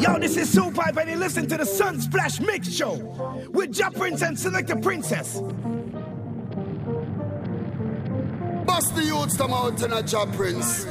Yo, 0.00 0.18
this 0.18 0.36
is 0.36 0.50
Super 0.50 0.82
and 0.98 1.10
you 1.10 1.16
listen 1.16 1.46
to 1.46 1.56
the 1.56 1.64
Sunsplash 1.64 2.44
Mix 2.44 2.72
Show 2.72 2.94
with 3.52 3.78
Ja 3.78 3.90
Prince 3.90 4.22
and 4.22 4.38
Select 4.38 4.68
Selector 4.68 4.82
Princess. 4.82 5.40
Bust 8.66 8.96
the 8.96 9.04
youths 9.04 9.36
come 9.36 9.52
out 9.52 9.80
in 9.80 9.92
a 9.92 10.02
Ja 10.02 10.26
Prince. 10.26 10.86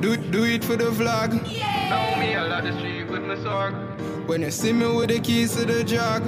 Do, 0.00 0.16
do 0.16 0.44
it 0.44 0.64
for 0.64 0.76
the 0.76 0.84
vlog. 0.84 1.32
Know 1.32 2.16
me, 2.18 2.34
I 2.34 2.46
love 2.46 2.64
the 2.64 2.78
street 2.78 3.10
with 3.10 3.22
my 3.22 3.36
sword. 3.42 3.74
When 4.26 4.40
you 4.40 4.50
see 4.50 4.72
me 4.72 4.86
with 4.96 5.10
the 5.10 5.20
keys 5.20 5.54
to 5.56 5.66
the 5.66 5.84
jog. 5.84 6.22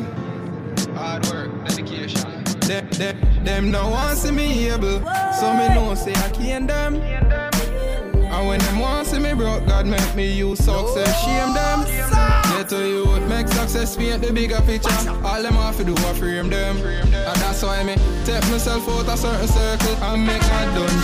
Hard 0.95 1.27
work, 1.29 1.67
dedication. 1.67 2.45
Them, 2.61 2.91
them, 2.91 3.45
them 3.45 3.71
no 3.71 3.89
want 3.89 4.19
see 4.19 4.33
me 4.33 4.69
able. 4.69 5.01
So 5.33 5.55
me 5.55 5.69
know 5.75 5.95
say 5.95 6.13
I 6.13 6.29
can't 6.31 6.69
them. 6.69 7.28
And 8.39 8.47
when 8.47 8.61
them 8.61 8.79
want 8.79 9.09
see 9.09 9.19
me 9.19 9.35
broke, 9.35 9.67
God 9.67 9.85
make 9.85 10.15
me 10.15 10.33
use 10.33 10.61
success, 10.61 11.11
shame 11.25 11.55
them. 11.55 11.83
Get 12.55 12.69
to 12.69 12.87
you, 12.87 13.21
make 13.27 13.49
success 13.49 13.97
paint 13.97 14.23
the 14.23 14.33
bigger 14.33 14.61
picture. 14.61 14.95
All 15.25 15.43
them 15.43 15.55
have 15.55 15.77
to 15.79 15.83
do 15.83 15.93
is 15.93 16.19
frame 16.19 16.49
them. 16.49 16.77
And 16.77 17.37
that's 17.43 17.65
why 17.65 17.83
me 17.83 17.97
take 18.25 18.49
myself 18.49 18.89
out 18.89 19.09
a 19.09 19.17
certain 19.17 19.49
circle 19.49 19.97
and 20.05 20.25
make 20.25 20.41
my 20.43 20.65
done 20.67 21.03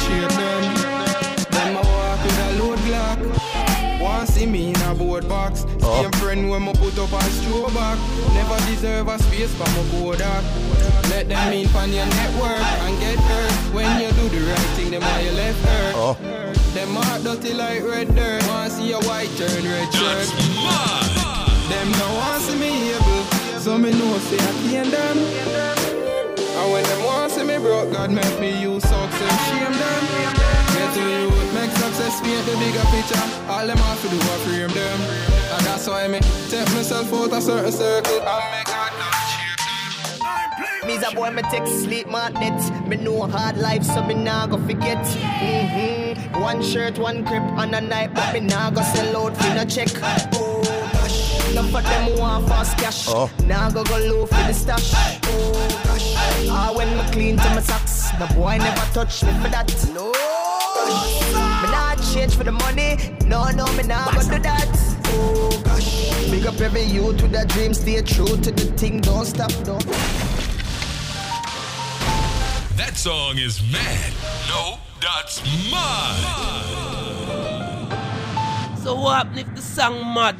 when 6.54 6.66
me 6.66 6.72
put 6.74 6.96
up 6.98 7.12
a 7.12 7.22
straw 7.30 7.68
back. 7.70 7.98
Never 8.32 8.58
deserve 8.70 9.08
a 9.08 9.18
space 9.18 9.52
for 9.54 9.66
my 9.74 9.82
Kodak. 9.90 10.44
Let 11.10 11.28
them 11.28 11.52
in 11.52 11.66
on 11.74 11.90
your 11.92 12.06
network 12.06 12.62
and 12.84 13.00
get 13.00 13.18
hurt. 13.18 13.74
When 13.74 13.90
you 14.00 14.10
do 14.12 14.28
the 14.28 14.40
right 14.46 14.70
thing, 14.76 14.90
them 14.92 15.02
why 15.02 15.20
you 15.20 15.32
left 15.32 15.58
hurt. 15.66 15.94
Oh. 15.96 16.14
Them 16.74 16.94
heart 16.94 17.22
dirty 17.24 17.54
like 17.54 17.82
red 17.82 18.14
dirt. 18.14 18.46
Wanna 18.46 18.70
see 18.70 18.92
a 18.92 19.00
white 19.00 19.30
turn 19.36 19.64
red 19.64 19.92
shirt. 19.92 20.28
Them 21.70 21.88
no 21.98 22.06
want 22.18 22.42
see 22.42 22.58
me 22.58 22.92
able. 22.92 23.24
So 23.58 23.76
me 23.76 23.90
know 23.90 24.18
say 24.18 24.38
I 24.38 24.52
can't 24.70 24.90
them. 24.90 25.18
And 26.58 26.72
when 26.72 26.84
them 26.84 27.04
want 27.04 27.32
see 27.32 27.42
me 27.42 27.58
broke, 27.58 27.92
God 27.92 28.10
make 28.10 28.38
me 28.40 28.60
use 28.62 28.82
success, 28.82 29.48
shame 29.48 29.72
them. 29.72 30.63
Get 30.84 30.94
to 30.96 31.00
you, 31.00 31.30
make 31.54 31.70
success 31.70 32.20
paint 32.20 32.44
the 32.44 32.52
bigger 32.58 32.84
picture. 32.92 33.16
All 33.48 33.66
them 33.66 33.78
have 33.78 34.02
to 34.02 34.08
do 34.10 34.16
is 34.16 34.42
frame 34.44 34.68
them. 34.68 35.00
And 35.56 35.64
that's 35.64 35.88
why 35.88 36.06
me 36.08 36.20
take 36.50 36.68
myself 36.74 37.10
out 37.10 37.32
a 37.32 37.40
certain 37.40 37.72
circle 37.72 38.20
and 38.20 38.50
make 38.52 38.66
God 38.66 38.92
done 39.00 39.24
shape 39.32 39.60
them. 39.64 40.86
Me's 40.86 41.02
a 41.02 41.14
boy, 41.14 41.30
me 41.30 41.40
take 41.50 41.66
sleep 41.66 42.06
magnet. 42.10 42.86
Me 42.86 42.96
know 42.96 43.22
hard 43.22 43.56
life, 43.56 43.82
so 43.82 44.02
me 44.02 44.12
nah 44.12 44.46
go 44.46 44.58
forget. 44.58 44.98
Mm-hmm. 44.98 46.42
One 46.42 46.62
shirt, 46.62 46.98
one 46.98 47.24
crib 47.24 47.42
on 47.56 47.72
a 47.72 47.80
night, 47.80 48.12
but 48.12 48.34
me 48.34 48.40
nah 48.40 48.68
go 48.68 48.82
sell 48.82 49.16
out 49.24 49.34
for 49.38 49.54
no 49.54 49.64
check. 49.64 49.88
Oh 50.34 50.90
gosh, 50.92 51.50
enough 51.50 51.74
of 51.74 51.82
them 51.82 52.18
want 52.18 52.46
fast 52.46 52.76
cash. 52.76 53.08
Nah 53.44 53.70
go 53.70 53.84
go 53.84 53.96
low 54.00 54.26
for 54.26 54.34
the 54.34 54.52
stash. 54.52 54.92
Oh 55.24 55.80
gosh, 55.84 56.14
ah 56.50 56.74
when 56.76 56.94
me 56.94 57.10
clean 57.10 57.36
to 57.38 57.48
my 57.54 57.62
socks, 57.62 58.10
the 58.18 58.26
boy 58.34 58.58
never 58.58 58.92
touch 58.92 59.22
me 59.24 59.32
for 59.40 59.48
that. 59.48 59.72
No. 59.94 60.12
Gosh. 62.14 62.20
Me 62.20 62.20
nah 62.20 62.26
change 62.26 62.36
for 62.36 62.44
the 62.44 62.52
money. 62.52 62.96
No, 63.26 63.50
no, 63.50 63.66
me 63.76 63.82
nah 63.82 64.10
go 64.12 64.22
do 64.22 64.38
that. 64.42 64.68
Oh 65.08 65.62
gosh, 65.64 66.30
big 66.30 66.46
up 66.46 66.60
every 66.60 66.82
youth 66.82 67.20
with 67.22 67.34
a 67.34 67.44
dream, 67.46 67.74
stay 67.74 68.02
true 68.02 68.26
to 68.26 68.52
the 68.52 68.72
thing, 68.76 69.00
don't 69.00 69.26
stop, 69.26 69.50
don't. 69.64 69.84
That 72.76 72.94
song 72.94 73.38
is 73.38 73.60
mad. 73.72 74.12
No, 74.48 74.78
that's 75.00 75.42
mad. 75.70 76.16
So 78.78 78.94
what 78.94 79.26
happen 79.26 79.38
if 79.38 79.54
the 79.54 79.62
song 79.62 80.14
mad? 80.14 80.36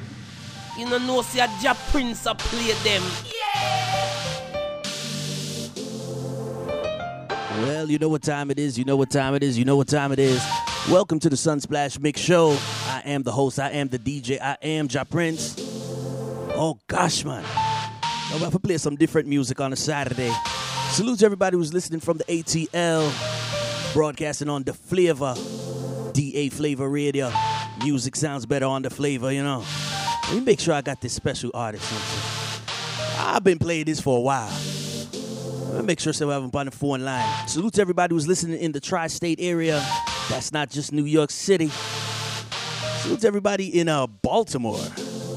You 0.78 0.88
know, 0.88 0.98
no 0.98 1.22
see 1.22 1.40
a 1.40 1.48
Ja 1.60 1.74
Prince 1.90 2.26
a 2.26 2.34
play 2.34 2.72
them. 2.84 3.02
Well, 7.62 7.90
you 7.90 7.98
know 7.98 8.08
what 8.08 8.22
time 8.22 8.50
it 8.50 8.58
is. 8.58 8.76
You 8.76 8.84
know 8.84 8.96
what 8.96 9.10
time 9.10 9.34
it 9.34 9.42
is. 9.42 9.56
You 9.56 9.64
know 9.64 9.76
what 9.76 9.88
time 9.88 10.12
it 10.12 10.18
is. 10.18 10.42
Welcome 10.90 11.18
to 11.20 11.30
the 11.30 11.36
Sunsplash 11.36 11.98
Mix 11.98 12.20
Show. 12.20 12.50
I 12.50 13.00
am 13.06 13.22
the 13.22 13.32
host. 13.32 13.58
I 13.58 13.70
am 13.70 13.88
the 13.88 13.98
DJ. 13.98 14.38
I 14.38 14.58
am 14.60 14.86
Ja 14.90 15.04
Prince. 15.04 15.56
Oh 16.54 16.78
gosh, 16.88 17.24
man. 17.24 17.42
I'm 18.30 18.36
about 18.36 18.52
to 18.52 18.58
play 18.58 18.76
some 18.76 18.94
different 18.94 19.26
music 19.26 19.62
on 19.62 19.72
a 19.72 19.76
Saturday. 19.76 20.30
Salute 20.90 21.20
to 21.20 21.24
everybody 21.24 21.56
who's 21.56 21.72
listening 21.72 22.00
from 22.00 22.18
the 22.18 22.24
ATL, 22.24 23.94
broadcasting 23.94 24.50
on 24.50 24.62
the 24.62 24.74
Flavor, 24.74 25.34
DA 26.12 26.50
Flavor 26.50 26.90
Radio. 26.90 27.32
Music 27.82 28.14
sounds 28.14 28.44
better 28.44 28.66
on 28.66 28.82
the 28.82 28.90
Flavor, 28.90 29.32
you 29.32 29.42
know. 29.42 29.64
Let 30.24 30.34
me 30.34 30.40
make 30.42 30.60
sure 30.60 30.74
I 30.74 30.82
got 30.82 31.00
this 31.00 31.14
special 31.14 31.50
artist. 31.54 31.90
I've 33.18 33.42
been 33.42 33.58
playing 33.58 33.86
this 33.86 34.02
for 34.02 34.18
a 34.18 34.20
while. 34.20 34.52
Let 35.70 35.80
me 35.80 35.86
make 35.86 35.98
sure 35.98 36.12
so 36.12 36.30
I 36.30 36.34
have 36.34 36.44
him 36.44 36.50
on 36.52 36.66
the 36.66 36.72
phone 36.72 37.00
line. 37.06 37.48
Salute 37.48 37.72
to 37.74 37.80
everybody 37.80 38.14
who's 38.14 38.28
listening 38.28 38.60
in 38.60 38.72
the 38.72 38.80
tri-state 38.80 39.38
area. 39.40 39.82
That's 40.30 40.52
not 40.52 40.70
just 40.70 40.92
New 40.92 41.04
York 41.04 41.30
City. 41.30 41.68
Salute 42.98 43.20
to 43.20 43.26
everybody 43.26 43.78
in 43.78 43.88
uh, 43.88 44.06
Baltimore, 44.06 44.78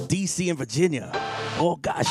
DC, 0.07 0.49
and 0.49 0.57
Virginia. 0.57 1.11
Oh 1.59 1.75
gosh. 1.75 2.07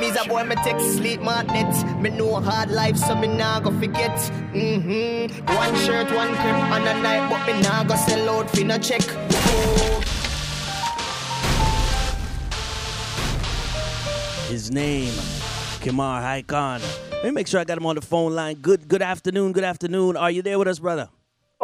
Me's 0.00 0.16
a 0.16 0.28
boy, 0.28 0.42
me 0.42 0.56
take 0.56 0.80
sleep 0.80 1.22
magnet. 1.22 1.72
Me 2.00 2.10
know 2.10 2.40
hard 2.40 2.70
life, 2.70 2.96
so 2.96 3.14
me 3.14 3.28
nah 3.28 3.60
go 3.60 3.70
forget. 3.78 4.10
Mm-hmm. 4.52 5.46
One 5.54 5.74
shirt, 5.76 6.12
one 6.12 6.34
crib 6.34 6.56
and 6.74 6.88
a 6.88 7.00
night, 7.00 7.30
but 7.30 7.46
me 7.46 7.62
nah 7.62 7.84
go 7.84 7.94
sell 7.94 8.28
out 8.30 8.50
for 8.50 8.64
no 8.64 8.76
check. 8.78 9.02
Oh. 9.06 10.00
His 14.48 14.72
name, 14.72 15.12
Kemar 15.80 16.20
Highcon. 16.20 16.80
Let 17.12 17.24
me 17.24 17.30
make 17.30 17.46
sure 17.46 17.60
I 17.60 17.64
got 17.64 17.78
him 17.78 17.86
on 17.86 17.94
the 17.94 18.02
phone 18.02 18.34
line. 18.34 18.56
Good 18.56 18.88
good 18.88 19.02
afternoon, 19.02 19.52
good 19.52 19.64
afternoon. 19.64 20.16
Are 20.16 20.30
you 20.32 20.42
there 20.42 20.58
with 20.58 20.66
us, 20.66 20.80
brother? 20.80 21.08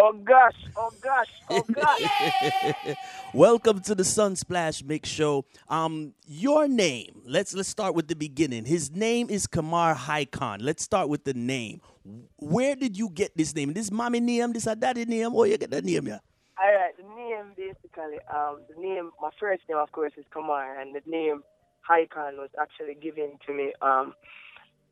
Oh 0.02 0.14
gosh, 0.14 0.56
oh 0.78 0.90
gosh, 1.02 1.28
oh 1.50 1.62
gosh. 1.74 2.96
Welcome 3.34 3.80
to 3.80 3.94
the 3.94 4.02
Sunsplash 4.02 4.82
Mix 4.82 5.10
Show. 5.10 5.44
Um, 5.68 6.14
your 6.26 6.66
name. 6.68 7.20
Let's 7.26 7.52
let's 7.52 7.68
start 7.68 7.94
with 7.94 8.08
the 8.08 8.16
beginning. 8.16 8.64
His 8.64 8.90
name 8.90 9.28
is 9.28 9.46
Kemar 9.46 9.94
Highcon. 9.94 10.62
Let's 10.62 10.82
start 10.82 11.10
with 11.10 11.24
the 11.24 11.34
name. 11.34 11.82
Where 12.38 12.76
did 12.76 12.96
you 12.96 13.10
get 13.10 13.36
this 13.36 13.54
name? 13.54 13.74
This 13.74 13.90
mommy 13.90 14.20
name, 14.20 14.54
this 14.54 14.66
a 14.66 14.74
daddy 14.74 15.04
name, 15.04 15.34
or 15.34 15.46
you 15.46 15.58
get 15.58 15.70
that 15.70 15.84
name, 15.84 16.06
yeah? 16.06 16.20
All 16.58 16.72
right, 16.72 16.96
the 16.96 17.02
name 17.02 17.52
basically, 17.54 18.20
um, 18.34 18.62
the 18.74 18.80
name, 18.80 19.10
my 19.20 19.30
first 19.38 19.64
name 19.68 19.76
of 19.76 19.92
course 19.92 20.12
is 20.16 20.24
Kemar, 20.34 20.80
and 20.80 20.94
the 20.94 21.02
name 21.04 21.42
Highcon 21.86 22.38
was 22.38 22.48
actually 22.58 22.94
given 22.94 23.32
to 23.46 23.52
me 23.52 23.74
um, 23.82 24.14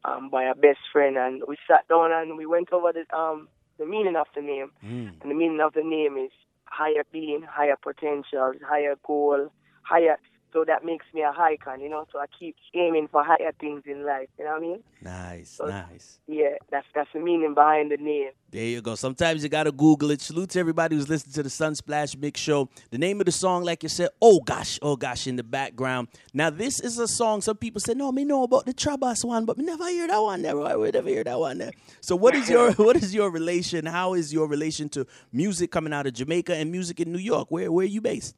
um, 0.05 0.29
by 0.29 0.45
a 0.45 0.55
best 0.55 0.81
friend, 0.93 1.17
and 1.17 1.43
we 1.49 1.57
sat 1.67 1.89
down 1.89 2.13
and 2.13 2.37
we 2.37 2.45
went 2.45 2.75
over 2.75 2.93
the 2.93 3.17
um 3.17 3.49
the 3.79 3.87
meaning 3.87 4.17
of 4.17 4.27
the 4.35 4.43
name, 4.43 4.71
Mm. 4.85 5.21
and 5.23 5.31
the 5.31 5.35
meaning 5.35 5.61
of 5.61 5.73
the 5.75 5.83
name 5.83 6.17
is 6.17 6.31
higher 6.65 7.05
being, 7.13 7.43
higher 7.43 7.77
potential, 7.81 8.53
higher 8.67 8.97
goal, 9.07 9.51
higher. 9.83 10.19
So 10.53 10.65
that 10.65 10.85
makes 10.85 11.05
me 11.13 11.21
a 11.23 11.31
Highcon, 11.33 11.83
you 11.83 11.89
know. 11.91 12.07
So 12.11 12.19
I 12.19 12.25
keep 12.39 12.57
aiming 12.75 13.09
for 13.09 13.23
higher 13.23 13.53
things 13.61 13.83
in 13.87 14.05
life. 14.07 14.29
You 14.39 14.45
know 14.47 14.53
what 14.53 14.57
I 14.59 14.61
mean? 14.61 14.83
Nice, 15.03 15.51
So- 15.51 15.67
nice. 15.67 16.19
Yeah, 16.27 16.57
that's 16.71 16.87
that's 16.95 17.09
the 17.13 17.21
meaning 17.21 17.55
behind 17.55 17.91
the 17.91 17.97
name. 17.99 18.31
There 18.51 18.65
you 18.65 18.81
go. 18.81 18.95
Sometimes 18.95 19.43
you 19.43 19.49
gotta 19.49 19.73
Google 19.73 20.11
it. 20.11 20.21
Salute 20.23 20.51
to 20.51 20.59
everybody 20.61 20.97
who's 20.97 21.09
listening 21.09 21.35
to 21.35 21.43
the 21.43 21.49
Sunsplash 21.51 22.17
Mix 22.19 22.41
Show. 22.41 22.69
The 22.91 22.99
name 22.99 23.21
of 23.21 23.27
the 23.27 23.33
song, 23.33 23.63
like 23.65 23.83
you 23.83 23.89
said, 23.89 24.09
oh 24.23 24.41
gosh, 24.41 24.79
oh 24.83 24.97
gosh, 24.97 25.27
in 25.27 25.37
the 25.37 25.43
background. 25.43 26.09
Now 26.33 26.49
this 26.51 26.81
is 26.81 26.99
a 26.99 27.07
song. 27.09 27.41
Some 27.43 27.57
people 27.59 27.81
say, 27.81 27.95
no, 27.95 28.11
me 28.11 28.25
know 28.25 28.43
about 28.43 28.65
the 28.67 28.73
Trabas 28.75 29.25
one, 29.25 29.45
but 29.45 29.59
me 29.59 29.65
never 29.65 29.89
hear 29.89 30.07
that 30.09 30.19
one 30.19 30.43
there. 30.43 30.57
Right? 30.57 30.79
We 30.79 30.91
never 30.91 31.09
hear 31.09 31.25
that 31.25 31.39
one 31.39 31.59
there. 31.59 31.73
So 32.01 32.17
what 32.17 32.35
is 32.35 32.49
your 32.49 32.73
what 32.89 32.97
is 32.97 33.15
your 33.15 33.31
relation? 33.31 33.85
How 33.87 34.15
is 34.15 34.33
your 34.33 34.47
relation 34.49 34.89
to 34.91 35.07
music 35.33 35.71
coming 35.71 35.93
out 35.93 36.07
of 36.07 36.15
Jamaica 36.15 36.55
and 36.55 36.71
music 36.71 37.01
in 37.01 37.13
New 37.13 37.19
York? 37.19 37.49
Where 37.51 37.71
where 37.71 37.85
are 37.85 37.89
you 37.89 38.01
based? 38.01 38.35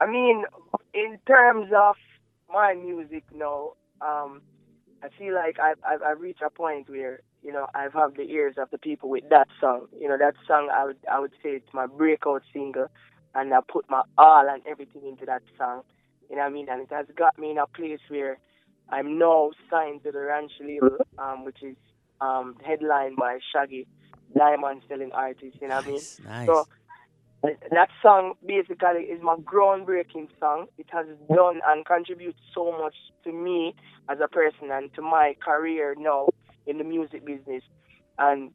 I 0.00 0.06
mean, 0.06 0.44
in 0.92 1.18
terms 1.26 1.70
of 1.76 1.96
my 2.52 2.74
music 2.74 3.24
now, 3.34 3.72
um, 4.00 4.42
I 5.02 5.08
feel 5.18 5.34
like 5.34 5.58
I've, 5.58 5.78
I've, 5.86 6.02
I've 6.02 6.20
reached 6.20 6.42
a 6.42 6.50
point 6.50 6.88
where, 6.88 7.20
you 7.42 7.52
know, 7.52 7.66
I've 7.74 7.92
had 7.92 8.16
the 8.16 8.22
ears 8.22 8.54
of 8.58 8.70
the 8.70 8.78
people 8.78 9.08
with 9.08 9.28
that 9.30 9.48
song. 9.60 9.86
You 9.98 10.08
know, 10.08 10.16
that 10.18 10.34
song, 10.46 10.70
I 10.74 10.84
would, 10.84 10.96
I 11.10 11.20
would 11.20 11.32
say 11.42 11.50
it's 11.50 11.72
my 11.72 11.86
breakout 11.86 12.42
single, 12.52 12.86
and 13.34 13.52
I 13.52 13.58
put 13.66 13.88
my 13.88 14.02
all 14.16 14.48
and 14.48 14.62
everything 14.66 15.06
into 15.06 15.26
that 15.26 15.42
song. 15.58 15.82
You 16.30 16.36
know 16.36 16.42
what 16.42 16.48
I 16.48 16.52
mean? 16.52 16.68
And 16.70 16.80
it 16.82 16.90
has 16.90 17.06
got 17.16 17.38
me 17.38 17.50
in 17.50 17.58
a 17.58 17.66
place 17.66 18.00
where 18.08 18.38
I'm 18.88 19.18
now 19.18 19.50
signed 19.70 20.04
to 20.04 20.12
the 20.12 20.20
Ranch 20.20 20.52
label, 20.60 20.96
um, 21.18 21.44
which 21.44 21.62
is 21.62 21.76
um, 22.20 22.56
headlined 22.64 23.16
by 23.16 23.38
Shaggy, 23.52 23.86
diamond 24.36 24.82
selling 24.88 25.12
artist. 25.12 25.58
You 25.60 25.68
know 25.68 25.76
what 25.76 25.84
I 25.84 25.88
mean? 25.88 26.00
Nice. 26.24 26.46
So 26.46 26.66
that 27.70 27.88
song 28.00 28.34
basically 28.46 29.02
is 29.02 29.22
my 29.22 29.36
groundbreaking 29.36 30.28
song. 30.40 30.66
It 30.78 30.86
has 30.92 31.06
done 31.28 31.60
and 31.66 31.84
contributed 31.84 32.36
so 32.54 32.72
much 32.72 32.94
to 33.24 33.32
me 33.32 33.74
as 34.08 34.18
a 34.22 34.28
person 34.28 34.70
and 34.70 34.92
to 34.94 35.02
my 35.02 35.34
career 35.44 35.94
now 35.98 36.28
in 36.66 36.78
the 36.78 36.84
music 36.84 37.24
business. 37.24 37.62
And 38.18 38.50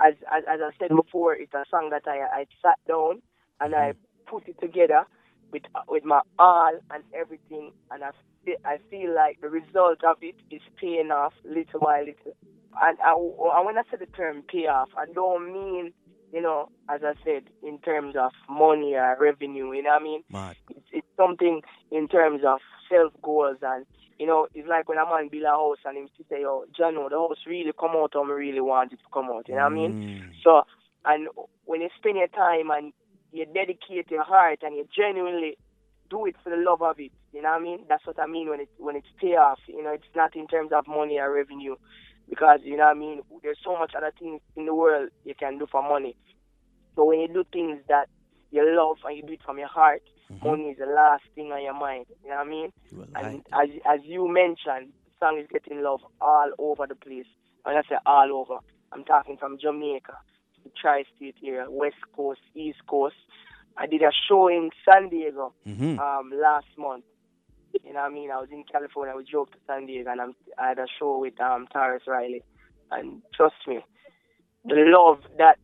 as 0.00 0.14
as, 0.30 0.44
as 0.48 0.60
I 0.62 0.70
said 0.78 0.94
before, 0.94 1.34
it's 1.34 1.54
a 1.54 1.64
song 1.70 1.90
that 1.90 2.02
I, 2.06 2.40
I 2.40 2.46
sat 2.62 2.78
down 2.86 3.22
and 3.60 3.74
I 3.74 3.90
mm-hmm. 3.92 4.30
put 4.30 4.48
it 4.48 4.60
together 4.60 5.04
with 5.52 5.62
with 5.88 6.04
my 6.04 6.20
all 6.38 6.78
and 6.90 7.02
everything, 7.14 7.72
and 7.90 8.04
I 8.04 8.10
feel, 8.44 8.56
I 8.64 8.78
feel 8.90 9.14
like 9.14 9.40
the 9.40 9.48
result 9.48 10.04
of 10.04 10.18
it 10.20 10.36
is 10.50 10.60
paying 10.80 11.10
off 11.10 11.32
little 11.44 11.80
by 11.80 12.00
little. 12.00 12.36
And 12.80 12.98
I, 13.04 13.12
and 13.14 13.66
when 13.66 13.78
I 13.78 13.82
say 13.90 13.96
the 13.98 14.06
term 14.06 14.42
pay 14.42 14.66
off, 14.66 14.90
I 14.96 15.06
don't 15.12 15.52
mean 15.52 15.92
you 16.32 16.42
know, 16.42 16.68
as 16.88 17.00
I 17.02 17.14
said, 17.24 17.44
in 17.62 17.78
terms 17.78 18.14
of 18.16 18.32
money 18.48 18.94
or 18.94 19.16
revenue, 19.20 19.72
you 19.72 19.82
know 19.82 19.90
what 19.90 20.00
I 20.00 20.04
mean? 20.04 20.22
Mad. 20.30 20.56
It's, 20.70 20.86
it's 20.92 21.06
something 21.16 21.62
in 21.90 22.08
terms 22.08 22.42
of 22.46 22.58
self 22.90 23.12
goals 23.22 23.58
and 23.62 23.86
you 24.18 24.26
know, 24.26 24.48
it's 24.52 24.68
like 24.68 24.88
when 24.88 24.98
a 24.98 25.04
man 25.06 25.28
build 25.28 25.44
a 25.44 25.50
house 25.50 25.78
and 25.84 25.96
him 25.96 26.08
say, 26.28 26.42
Oh, 26.44 26.64
John, 26.76 26.94
the 26.94 27.16
house 27.16 27.38
really 27.46 27.72
come 27.78 27.92
out 27.94 28.16
I 28.16 28.22
really 28.28 28.60
want 28.60 28.92
it 28.92 28.96
to 28.96 29.02
come 29.12 29.26
out, 29.26 29.48
you 29.48 29.54
know 29.54 29.62
what 29.62 29.72
I 29.72 29.74
mean? 29.74 29.92
Mm. 29.92 30.30
So 30.42 30.62
and 31.04 31.28
when 31.64 31.80
you 31.80 31.88
spend 31.98 32.16
your 32.16 32.28
time 32.28 32.70
and 32.70 32.92
you 33.32 33.46
dedicate 33.46 34.10
your 34.10 34.24
heart 34.24 34.60
and 34.62 34.76
you 34.76 34.86
genuinely 34.94 35.56
do 36.10 36.26
it 36.26 36.36
for 36.42 36.50
the 36.50 36.56
love 36.56 36.82
of 36.82 36.98
it, 36.98 37.12
you 37.32 37.42
know 37.42 37.50
what 37.50 37.60
I 37.60 37.62
mean? 37.62 37.84
That's 37.88 38.06
what 38.06 38.18
I 38.18 38.26
mean 38.26 38.48
when 38.48 38.60
it 38.60 38.70
when 38.78 38.96
it's 38.96 39.06
pay 39.20 39.36
off. 39.36 39.60
You 39.66 39.82
know, 39.82 39.92
it's 39.92 40.04
not 40.16 40.34
in 40.34 40.46
terms 40.46 40.72
of 40.72 40.86
money 40.86 41.18
or 41.18 41.32
revenue. 41.32 41.76
Because, 42.28 42.60
you 42.62 42.76
know 42.76 42.84
what 42.84 42.96
I 42.96 42.98
mean, 42.98 43.20
there's 43.42 43.58
so 43.64 43.78
much 43.78 43.92
other 43.96 44.12
things 44.18 44.40
in 44.56 44.66
the 44.66 44.74
world 44.74 45.08
you 45.24 45.34
can 45.34 45.58
do 45.58 45.66
for 45.70 45.82
money. 45.82 46.16
So 46.94 47.04
when 47.04 47.20
you 47.20 47.28
do 47.28 47.44
things 47.52 47.78
that 47.88 48.08
you 48.50 48.64
love 48.76 48.96
and 49.04 49.16
you 49.16 49.22
do 49.22 49.32
it 49.34 49.40
from 49.44 49.58
your 49.58 49.68
heart, 49.68 50.02
money 50.44 50.64
is 50.70 50.78
the 50.78 50.86
last 50.86 51.22
thing 51.34 51.52
on 51.52 51.62
your 51.62 51.74
mind. 51.74 52.06
You 52.22 52.30
know 52.30 52.36
what 52.36 52.46
I 52.46 52.50
mean? 52.50 52.72
Are 53.14 53.22
And 53.24 53.42
lying. 53.52 53.78
as 53.86 54.00
as 54.00 54.00
you 54.04 54.28
mentioned, 54.28 54.92
the 55.06 55.12
song 55.20 55.38
is 55.38 55.46
getting 55.50 55.82
love 55.82 56.00
all 56.20 56.50
over 56.58 56.86
the 56.86 56.94
place. 56.96 57.26
When 57.64 57.76
I 57.76 57.82
say 57.88 57.96
all 58.06 58.30
over, 58.32 58.58
I'm 58.92 59.04
talking 59.04 59.36
from 59.36 59.58
Jamaica, 59.58 60.12
to 60.56 60.60
the 60.64 60.70
tri-state 60.80 61.36
area, 61.44 61.66
West 61.70 61.96
Coast, 62.16 62.40
East 62.54 62.78
Coast. 62.88 63.16
I 63.76 63.86
did 63.86 64.02
a 64.02 64.10
show 64.28 64.48
in 64.48 64.70
San 64.84 65.08
Diego 65.08 65.54
Mhm. 65.66 65.98
um, 65.98 66.30
last 66.34 66.66
month. 66.76 67.04
You 67.84 67.92
know 67.92 68.00
what 68.00 68.10
I 68.10 68.14
mean? 68.14 68.30
I 68.30 68.36
was 68.36 68.48
in 68.50 68.64
California. 68.70 69.14
We 69.16 69.24
drove 69.24 69.50
to 69.50 69.58
San 69.66 69.86
Diego, 69.86 70.10
and 70.10 70.20
I'm, 70.20 70.34
I 70.58 70.68
had 70.68 70.78
a 70.78 70.86
show 70.98 71.18
with 71.18 71.40
um, 71.40 71.66
Tarrus 71.74 72.06
Riley. 72.06 72.42
And 72.90 73.22
trust 73.34 73.56
me, 73.66 73.80
the 74.64 74.74
love 74.76 75.20
that 75.36 75.58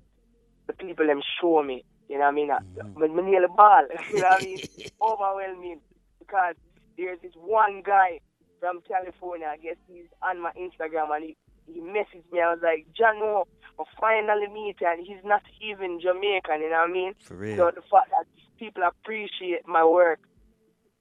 the 0.66 0.72
people 0.72 1.06
them 1.06 1.22
show 1.40 1.62
me, 1.62 1.84
you 2.08 2.16
know 2.16 2.24
what 2.24 2.28
I 2.28 2.32
mean? 2.32 2.48
Mm-hmm. 2.48 3.00
When 3.00 3.16
me 3.16 3.22
nearly 3.22 3.48
ball, 3.54 3.86
you 4.10 4.20
know 4.20 4.28
what 4.28 4.42
I 4.42 4.44
mean? 4.44 4.58
Overwhelming 5.00 5.80
because 6.18 6.54
there's 6.96 7.18
this 7.22 7.32
one 7.34 7.82
guy 7.84 8.20
from 8.60 8.80
California. 8.86 9.46
I 9.50 9.56
guess 9.56 9.76
he's 9.88 10.06
on 10.22 10.40
my 10.40 10.52
Instagram, 10.52 11.14
and 11.14 11.24
he 11.24 11.36
he 11.66 11.80
messaged 11.80 12.30
me. 12.30 12.40
I 12.40 12.52
was 12.52 12.60
like, 12.62 12.86
John, 12.96 13.18
no, 13.18 13.44
I 13.78 13.84
finally 13.98 14.48
meet, 14.52 14.76
and 14.80 15.04
he's 15.06 15.24
not 15.24 15.42
even 15.60 16.00
Jamaican. 16.00 16.60
You 16.60 16.70
know 16.70 16.84
what 16.84 16.90
I 16.90 16.92
mean? 16.92 17.14
For 17.20 17.34
real. 17.34 17.56
So 17.56 17.70
the 17.74 17.82
fact 17.82 18.10
that 18.10 18.26
people 18.58 18.82
appreciate 18.82 19.66
my 19.66 19.84
work 19.84 20.20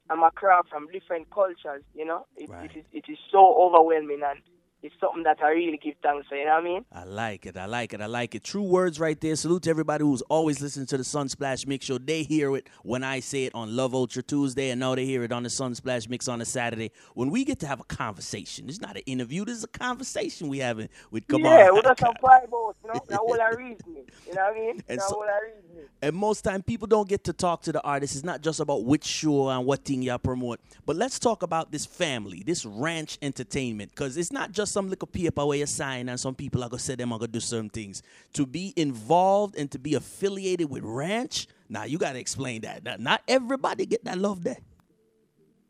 and 0.09 0.21
a 0.23 0.31
crowd 0.31 0.67
from 0.69 0.87
different 0.91 1.29
cultures, 1.31 1.83
you 1.93 2.05
know, 2.05 2.25
it, 2.35 2.49
Right. 2.49 2.69
it, 2.69 2.79
is, 2.79 2.85
it 2.91 3.05
is 3.11 3.17
so 3.31 3.55
overwhelming 3.61 4.21
and 4.23 4.39
it's 4.83 4.93
something 4.99 5.23
that 5.23 5.41
I 5.41 5.51
really 5.51 5.77
give 5.77 5.95
thanks 6.03 6.27
for, 6.27 6.35
you 6.35 6.43
know 6.45 6.51
what 6.51 6.61
I 6.61 6.63
mean? 6.63 6.85
I 6.91 7.03
like 7.05 7.45
it. 7.45 7.55
I 7.55 7.65
like 7.65 7.93
it. 7.93 8.01
I 8.01 8.05
like 8.05 8.35
it. 8.35 8.43
True 8.43 8.63
words 8.63 8.99
right 8.99 9.19
there. 9.19 9.33
Salute 9.37 9.63
to 9.63 9.69
everybody 9.69 10.03
who's 10.03 10.21
always 10.23 10.59
listening 10.61 10.85
to 10.87 10.97
the 10.97 11.03
Sunsplash 11.03 11.65
Mix 11.65 11.85
Show. 11.85 11.97
They 11.97 12.23
hear 12.23 12.55
it 12.57 12.67
when 12.83 13.01
I 13.03 13.21
say 13.21 13.45
it 13.45 13.55
on 13.55 13.75
Love 13.75 13.95
Ultra 13.95 14.21
Tuesday, 14.21 14.71
and 14.71 14.81
now 14.81 14.93
they 14.93 15.05
hear 15.05 15.23
it 15.23 15.31
on 15.31 15.43
the 15.43 15.49
Sunsplash 15.49 16.09
Mix 16.09 16.27
on 16.27 16.41
a 16.41 16.45
Saturday. 16.45 16.91
When 17.15 17.29
we 17.29 17.45
get 17.45 17.59
to 17.61 17.67
have 17.67 17.79
a 17.79 17.85
conversation, 17.85 18.67
it's 18.67 18.81
not 18.81 18.97
an 18.97 19.03
interview. 19.05 19.45
This 19.45 19.57
is 19.59 19.63
a 19.63 19.67
conversation 19.67 20.49
we 20.49 20.59
having 20.59 20.89
with 21.11 21.27
Kemar. 21.27 21.43
yeah, 21.43 21.89
us 21.89 21.97
some 21.99 22.13
five 22.21 22.43
out, 22.53 22.75
you 22.83 22.89
know, 22.93 22.99
that's 23.07 23.15
all 23.19 23.41
I 23.41 23.49
reasoning, 23.51 24.03
you 24.27 24.33
know 24.35 24.41
what 24.43 24.51
I 24.53 24.59
mean? 24.59 24.69
And 24.89 24.99
That's 24.99 25.07
so- 25.07 25.15
all 25.15 25.23
I 25.23 25.39
reasoning. 25.45 25.87
And 26.01 26.13
most 26.17 26.41
time 26.41 26.61
people 26.61 26.85
don't 26.85 27.07
get 27.07 27.23
to 27.25 27.33
talk 27.33 27.61
to 27.61 27.71
the 27.71 27.81
artist. 27.81 28.15
It's 28.15 28.25
not 28.25 28.41
just 28.41 28.59
about 28.59 28.83
which 28.83 29.05
show 29.05 29.47
and 29.47 29.65
what 29.65 29.85
thing 29.85 30.01
y'all 30.01 30.17
promote. 30.17 30.59
But 30.85 30.97
let's 30.97 31.17
talk 31.17 31.43
about 31.43 31.71
this 31.71 31.85
family, 31.85 32.43
this 32.45 32.65
ranch 32.65 33.17
entertainment. 33.21 33.91
Because 33.91 34.17
it's 34.17 34.31
not 34.31 34.51
just 34.51 34.72
some 34.73 34.89
little 34.89 35.07
paper 35.07 35.45
where 35.45 35.57
you 35.57 35.65
sign 35.65 36.09
and 36.09 36.19
some 36.19 36.35
people 36.35 36.63
are 36.63 36.69
gonna 36.69 36.79
say 36.79 36.95
them 36.95 37.13
are 37.13 37.19
gonna 37.19 37.31
do 37.31 37.39
certain 37.39 37.69
things. 37.69 38.01
To 38.33 38.45
be 38.45 38.73
involved 38.75 39.55
and 39.55 39.71
to 39.71 39.79
be 39.79 39.93
affiliated 39.93 40.69
with 40.69 40.83
ranch, 40.83 41.47
now 41.69 41.83
you 41.83 41.97
gotta 41.97 42.19
explain 42.19 42.61
that. 42.61 42.99
Not 42.99 43.21
everybody 43.27 43.85
get 43.85 44.03
that 44.05 44.17
love 44.17 44.43
there. 44.43 44.57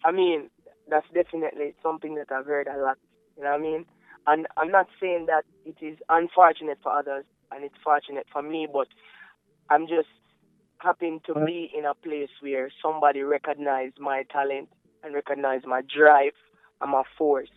I 0.03 0.11
mean, 0.11 0.49
that's 0.89 1.07
definitely 1.13 1.75
something 1.83 2.15
that 2.15 2.31
I've 2.31 2.45
heard 2.45 2.67
a 2.67 2.77
lot. 2.77 2.97
You 3.37 3.43
know 3.43 3.51
what 3.51 3.59
I 3.59 3.63
mean? 3.63 3.85
And 4.25 4.47
I'm 4.57 4.71
not 4.71 4.87
saying 4.99 5.27
that 5.27 5.43
it 5.65 5.75
is 5.85 5.97
unfortunate 6.09 6.79
for 6.81 6.97
others 6.97 7.25
and 7.51 7.63
it's 7.63 7.75
fortunate 7.83 8.25
for 8.31 8.41
me, 8.41 8.67
but 8.71 8.87
I'm 9.69 9.87
just 9.87 10.07
happen 10.79 11.21
to 11.25 11.33
be 11.45 11.71
in 11.77 11.85
a 11.85 11.93
place 11.93 12.29
where 12.41 12.69
somebody 12.81 13.21
recognized 13.21 13.99
my 13.99 14.23
talent 14.31 14.69
and 15.03 15.15
recognized 15.15 15.65
my 15.65 15.81
drive 15.81 16.33
and 16.81 16.91
my 16.91 17.03
force. 17.17 17.49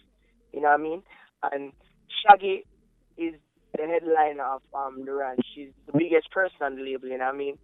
You 0.53 0.61
know 0.61 0.69
what 0.69 0.81
I 0.81 0.83
mean? 0.83 1.03
And 1.53 1.73
Shaggy 2.23 2.65
is 3.17 3.35
the 3.77 3.87
headline 3.87 4.41
of 4.41 4.63
um, 4.75 5.05
the 5.05 5.13
ranch. 5.13 5.41
She's 5.55 5.71
the 5.87 5.93
biggest 5.99 6.31
person 6.31 6.57
on 6.63 6.77
the 6.77 6.83
label, 6.83 7.09
you 7.09 7.19
know 7.19 7.27
what 7.27 7.35
I 7.35 7.39
mean? 7.39 7.59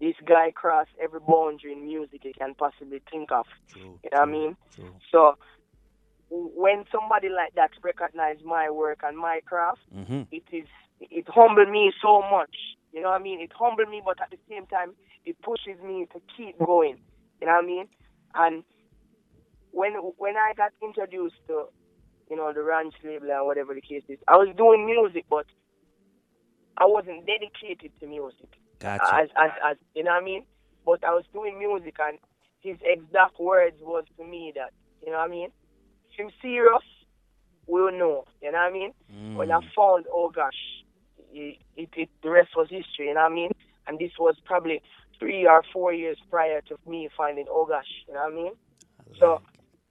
This 0.00 0.14
guy 0.24 0.50
crossed 0.54 0.90
every 1.02 1.20
boundary 1.20 1.72
in 1.72 1.84
music 1.84 2.24
you 2.24 2.32
can 2.36 2.54
possibly 2.54 3.02
think 3.10 3.30
of. 3.32 3.44
True. 3.68 3.98
You 4.02 4.10
know 4.12 4.20
what 4.20 4.28
I 4.28 4.32
mean? 4.32 4.56
True. 4.74 4.94
So 5.12 5.34
when 6.30 6.84
somebody 6.92 7.28
like 7.28 7.54
that 7.56 7.70
recognize 7.82 8.36
my 8.44 8.70
work 8.70 9.00
and 9.02 9.16
my 9.18 9.40
craft, 9.44 9.80
Mhm. 9.92 10.26
it 10.30 10.44
is 10.52 10.66
it 11.00 11.28
humbled 11.28 11.68
me 11.68 11.92
so 12.00 12.22
much. 12.22 12.54
You 12.92 13.02
know 13.02 13.10
what 13.10 13.20
I 13.20 13.24
mean? 13.24 13.40
It 13.40 13.52
humbled 13.52 13.88
me, 13.88 14.00
but 14.04 14.20
at 14.20 14.30
the 14.30 14.38
same 14.48 14.66
time, 14.66 14.94
it 15.24 15.40
pushes 15.42 15.80
me 15.82 16.06
to 16.12 16.20
keep 16.36 16.58
going. 16.58 16.98
You 17.40 17.46
know 17.46 17.54
what 17.54 17.64
I 17.64 17.66
mean? 17.66 17.88
And 18.34 18.64
when 19.72 19.92
when 20.18 20.36
I 20.36 20.52
got 20.56 20.72
introduced 20.82 21.36
to 21.48 21.66
you 22.30 22.36
know 22.36 22.52
the 22.52 22.62
ranch 22.62 22.94
label 23.04 23.30
or 23.32 23.44
whatever 23.44 23.74
the 23.74 23.80
case 23.80 24.04
is, 24.08 24.18
I 24.28 24.36
was 24.36 24.48
doing 24.56 24.86
music, 24.86 25.24
but 25.28 25.46
I 26.78 26.86
wasn't 26.86 27.26
dedicated 27.26 27.92
to 28.00 28.06
music 28.06 28.48
Gotcha. 28.78 29.14
as, 29.14 29.28
as, 29.36 29.50
as 29.64 29.76
you 29.94 30.04
know 30.04 30.12
what 30.12 30.22
I 30.22 30.24
mean. 30.24 30.44
But 30.86 31.04
I 31.04 31.10
was 31.10 31.24
doing 31.32 31.58
music, 31.58 31.96
and 32.00 32.18
his 32.60 32.76
exact 32.82 33.38
words 33.38 33.76
was 33.82 34.04
to 34.16 34.24
me 34.24 34.52
that 34.54 34.70
you 35.04 35.12
know 35.12 35.18
what 35.18 35.28
I 35.28 35.30
mean. 35.30 35.48
If 36.10 36.18
you're 36.18 36.30
serious, 36.40 36.82
we'll 37.66 37.92
know. 37.92 38.24
You 38.40 38.52
know 38.52 38.58
what 38.58 38.70
I 38.70 38.72
mean. 38.72 38.92
Mm. 39.12 39.36
When 39.36 39.50
I 39.50 39.60
found, 39.76 40.06
oh 40.12 40.30
gosh, 40.30 40.84
it, 41.32 41.58
it, 41.76 41.88
it 41.96 42.08
the 42.22 42.30
rest 42.30 42.50
was 42.56 42.68
history. 42.70 43.08
You 43.08 43.14
know 43.14 43.22
what 43.22 43.32
I 43.32 43.34
mean. 43.34 43.50
And 43.86 43.98
this 43.98 44.12
was 44.18 44.36
probably 44.44 44.82
three 45.18 45.46
or 45.46 45.62
four 45.72 45.92
years 45.92 46.18
prior 46.30 46.60
to 46.62 46.78
me 46.88 47.08
finding, 47.16 47.46
oh 47.50 47.66
gosh, 47.66 47.86
you 48.06 48.14
know 48.14 48.20
what 48.20 48.32
I 48.32 48.34
mean. 48.34 48.52
So 49.18 49.42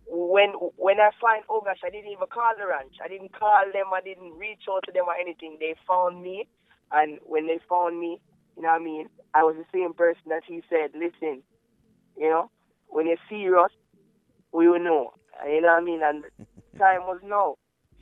when 0.09 0.49
when 0.77 0.99
I 0.99 1.11
find 1.21 1.43
gosh, 1.47 1.79
I 1.85 1.89
didn't 1.89 2.11
even 2.11 2.27
call 2.33 2.53
the 2.57 2.67
ranch. 2.67 2.95
I 3.03 3.07
didn't 3.07 3.33
call 3.33 3.63
them. 3.71 3.93
I 3.93 4.01
didn't 4.01 4.33
reach 4.37 4.65
out 4.69 4.83
to 4.85 4.91
them 4.91 5.05
or 5.07 5.15
anything. 5.15 5.57
They 5.59 5.75
found 5.87 6.21
me, 6.23 6.47
and 6.91 7.19
when 7.25 7.47
they 7.47 7.59
found 7.69 7.99
me, 7.99 8.19
you 8.55 8.63
know 8.63 8.69
what 8.69 8.81
I 8.81 8.83
mean. 8.83 9.09
I 9.33 9.43
was 9.43 9.55
the 9.55 9.65
same 9.71 9.93
person 9.93 10.23
that 10.29 10.43
he 10.47 10.61
said, 10.69 10.91
listen, 10.93 11.43
you 12.17 12.29
know, 12.29 12.49
when 12.87 13.05
you 13.05 13.17
see 13.29 13.47
us, 13.47 13.71
we 14.51 14.67
will 14.67 14.79
know. 14.79 15.13
You 15.45 15.61
know 15.61 15.67
what 15.67 15.81
I 15.81 15.85
mean. 15.85 16.01
And 16.03 16.23
time 16.79 17.01
was 17.01 17.19
now. 17.23 17.55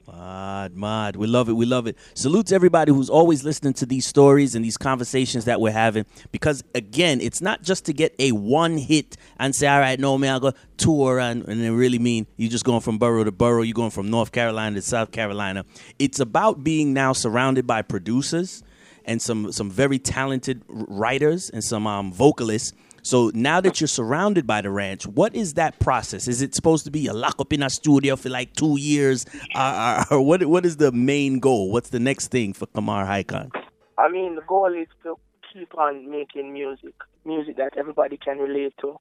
Mad, 0.08 0.78
mad. 0.78 1.16
We 1.18 1.28
love 1.28 1.50
it. 1.50 1.54
We 1.54 1.66
love 1.66 1.86
it. 1.86 1.98
Salute 2.14 2.48
to 2.48 2.56
everybody 2.56 2.94
who's 2.94 3.10
always 3.10 3.44
listening 3.44 3.74
to 3.74 3.86
these 3.86 4.08
stories 4.08 4.56
and 4.56 4.64
these 4.64 4.78
conversations 4.78 5.44
that 5.46 5.60
we're 5.60 5.74
having. 5.74 6.06
Because 6.32 6.64
again, 6.74 7.20
it's 7.20 7.42
not 7.42 7.62
just 7.62 7.84
to 7.86 7.94
get 7.94 8.16
a 8.18 8.32
one 8.32 8.78
hit 8.78 9.18
and 9.38 9.54
say, 9.54 9.68
all 9.68 9.80
right, 9.80 10.00
no, 10.00 10.18
man, 10.18 10.32
I'll 10.34 10.40
go 10.40 10.54
tour 10.78 11.20
and, 11.20 11.46
and 11.50 11.62
it 11.62 11.72
really 11.72 12.00
mean 12.00 12.26
you're 12.38 12.50
just 12.50 12.64
going 12.64 12.80
from 12.80 12.98
borough 12.98 13.26
to 13.26 13.34
borough, 13.34 13.64
you're 13.64 13.74
going 13.74 13.92
from 13.92 14.10
North 14.10 14.32
Carolina 14.32 14.78
to 14.78 14.82
South 14.82 15.12
Carolina. 15.12 15.66
It's 16.00 16.22
about 16.22 16.64
being 16.64 16.94
now 16.94 17.12
surrounded 17.12 17.68
by 17.68 17.82
producers 17.82 18.64
and 19.04 19.22
some 19.22 19.52
some 19.52 19.70
very 19.70 20.00
talented 20.00 20.64
writers 20.68 21.50
and 21.50 21.64
some 21.64 21.86
um, 21.86 22.14
vocalists. 22.14 22.74
So 23.08 23.32
now 23.34 23.62
that 23.62 23.80
you're 23.80 23.88
surrounded 23.88 24.46
by 24.46 24.60
the 24.60 24.70
ranch, 24.70 25.08
what 25.08 25.34
is 25.34 25.54
that 25.54 25.80
process? 25.80 26.28
Is 26.28 26.42
it 26.42 26.54
supposed 26.54 26.84
to 26.84 26.92
be 26.92 27.08
a 27.08 27.14
lock 27.14 27.40
up 27.40 27.54
in 27.54 27.64
a 27.64 27.70
studio 27.70 28.18
for 28.18 28.28
like 28.28 28.52
two 28.52 28.78
years, 28.78 29.26
uh, 29.56 30.04
or 30.12 30.22
what? 30.22 30.44
What 30.44 30.66
is 30.66 30.76
the 30.76 30.92
main 30.92 31.40
goal? 31.40 31.72
What's 31.72 31.88
the 31.88 32.02
next 32.02 32.32
thing 32.32 32.52
for 32.52 32.68
Kemar 32.68 33.08
Highcon? 33.08 33.50
I 33.98 34.10
mean, 34.10 34.36
the 34.36 34.42
goal 34.42 34.74
is 34.74 34.90
to 35.04 35.16
keep 35.54 35.74
on 35.78 36.12
making 36.12 36.52
music, 36.52 36.96
music 37.24 37.56
that 37.56 37.78
everybody 37.78 38.18
can 38.18 38.40
relate 38.40 38.74
to, 38.82 38.98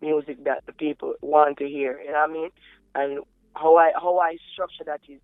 music 0.00 0.44
that 0.44 0.62
the 0.66 0.72
people 0.72 1.14
want 1.20 1.58
to 1.58 1.66
hear. 1.66 2.00
You 2.00 2.12
know 2.12 2.26
what 2.28 2.30
I 2.30 2.32
mean? 2.32 2.50
And 2.94 3.24
how 3.56 3.76
I 3.76 3.90
how 3.96 4.18
I 4.20 4.36
structure 4.52 4.84
that 4.84 5.00
is 5.08 5.20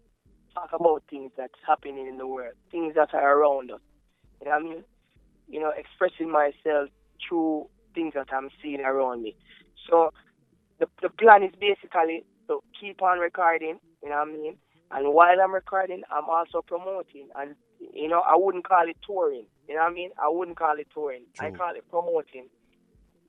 talk 0.55 0.71
about 0.73 1.05
things 1.09 1.31
that's 1.37 1.55
happening 1.65 2.09
in 2.09 2.19
the 2.19 2.27
world, 2.27 2.55
things 2.73 2.97
that 2.97 3.15
are 3.15 3.39
around 3.39 3.71
us. 3.71 3.81
You 4.41 4.49
know 4.49 4.57
what 4.57 4.61
I 4.61 4.65
mean? 4.65 4.85
You 5.49 5.61
know, 5.61 5.71
expressing 5.71 6.33
myself 6.33 6.91
through 7.29 7.69
things 7.95 8.15
that 8.15 8.29
I'm 8.33 8.51
seeing 8.63 8.81
around 8.81 9.23
me. 9.23 9.37
So 9.89 10.11
the 10.79 10.87
the 11.03 11.11
plan 11.11 11.43
is 11.43 11.53
basically 11.61 12.25
to 12.49 12.61
keep 12.79 13.03
on 13.03 13.19
recording. 13.19 13.79
You 14.03 14.11
know 14.11 14.17
what 14.19 14.29
I 14.29 14.33
mean? 14.33 14.57
And 14.91 15.15
while 15.15 15.41
I'm 15.43 15.55
recording, 15.55 16.03
I'm 16.11 16.29
also 16.29 16.63
promoting. 16.63 17.29
And 17.37 17.55
you 17.81 18.09
know, 18.09 18.21
I 18.21 18.35
wouldn't 18.37 18.67
call 18.69 18.89
it 18.89 18.97
touring. 19.07 19.47
You 19.69 19.75
know 19.77 19.83
what 19.83 19.93
I 19.93 19.95
mean? 19.95 20.11
I 20.23 20.29
wouldn't 20.29 20.57
call 20.59 20.77
it 20.79 20.89
touring. 20.95 21.25
I 21.41 21.51
call 21.51 21.75
it 21.75 21.85
promoting. 21.91 22.49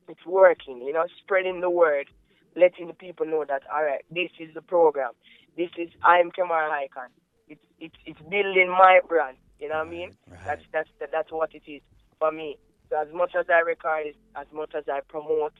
it's 0.07 0.25
working. 0.25 0.81
You 0.81 0.93
know, 0.93 1.05
spreading 1.21 1.61
the 1.61 1.69
word, 1.69 2.07
letting 2.55 2.87
the 2.87 2.93
people 2.93 3.25
know 3.25 3.45
that 3.47 3.63
all 3.73 3.83
right, 3.83 4.03
this 4.11 4.29
is 4.39 4.53
the 4.53 4.61
program. 4.61 5.11
This 5.57 5.69
is 5.77 5.89
I'm 6.03 6.31
Kemar 6.31 6.69
Highcon. 6.69 7.09
It's 7.47 7.61
it's 7.79 7.95
it's 8.05 8.21
building 8.29 8.69
my 8.69 8.99
brand. 9.07 9.37
You 9.59 9.69
know 9.69 9.77
what 9.79 9.87
I 9.87 9.89
mean? 9.89 10.11
Right. 10.29 10.39
That's 10.45 10.61
that's 10.71 10.89
that's 11.11 11.31
what 11.31 11.53
it 11.55 11.63
is 11.67 11.81
for 12.19 12.31
me. 12.31 12.57
So 12.89 12.99
as 12.99 13.07
much 13.13 13.33
as 13.37 13.45
I 13.49 13.59
record, 13.59 14.07
as 14.35 14.47
much 14.53 14.73
as 14.75 14.83
I 14.87 15.01
promote, 15.07 15.53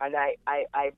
and 0.00 0.16
I 0.16 0.36
I, 0.46 0.64
I 0.74 0.90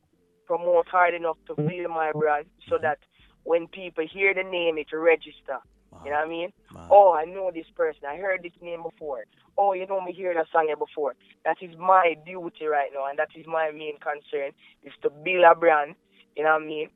promote 0.46 0.88
hard 0.88 1.14
enough 1.14 1.36
to 1.46 1.54
mm-hmm. 1.54 1.68
build 1.68 1.90
my 1.90 2.12
brand, 2.12 2.46
so 2.68 2.78
that 2.82 2.98
when 3.44 3.66
people 3.68 4.06
hear 4.10 4.34
the 4.34 4.42
name, 4.42 4.78
it 4.78 4.88
register. 4.92 5.60
You 6.04 6.10
know 6.10 6.16
what 6.16 6.26
I 6.26 6.28
mean? 6.28 6.52
Wow. 6.74 6.88
Oh, 6.90 7.14
I 7.14 7.24
know 7.24 7.50
this 7.54 7.66
person. 7.76 8.02
I 8.08 8.16
heard 8.16 8.42
this 8.42 8.52
name 8.60 8.82
before. 8.82 9.24
Oh, 9.56 9.72
you 9.72 9.86
know 9.86 10.00
me 10.00 10.12
hear 10.12 10.34
that 10.34 10.46
song 10.52 10.72
before. 10.78 11.14
That 11.44 11.58
is 11.62 11.76
my 11.78 12.16
duty 12.26 12.66
right 12.66 12.90
now, 12.92 13.06
and 13.06 13.18
that 13.18 13.28
is 13.36 13.46
my 13.46 13.70
main 13.70 13.98
concern 14.00 14.52
is 14.82 14.92
to 15.02 15.10
build 15.10 15.44
a 15.44 15.54
brand. 15.54 15.94
You 16.36 16.42
know 16.42 16.54
what 16.54 16.62
I 16.62 16.66
mean? 16.66 16.88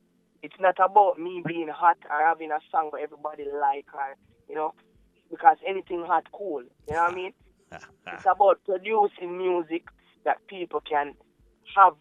It's 0.43 0.59
not 0.59 0.75
about 0.83 1.17
me 1.19 1.41
being 1.45 1.69
hot 1.69 1.97
or 2.09 2.25
having 2.25 2.51
a 2.51 2.59
song 2.71 2.89
that 2.93 3.01
everybody 3.01 3.45
like 3.45 3.85
or 3.93 4.15
you 4.49 4.55
know, 4.55 4.73
because 5.31 5.57
anything 5.65 6.03
hot 6.05 6.25
cool. 6.31 6.63
You 6.87 6.93
know 6.93 7.03
what 7.03 7.13
I 7.13 7.15
mean? 7.15 7.33
It's 7.71 8.25
about 8.31 8.63
producing 8.65 9.37
music 9.37 9.87
that 10.25 10.45
people 10.47 10.81
can 10.81 11.13
have 11.75 11.93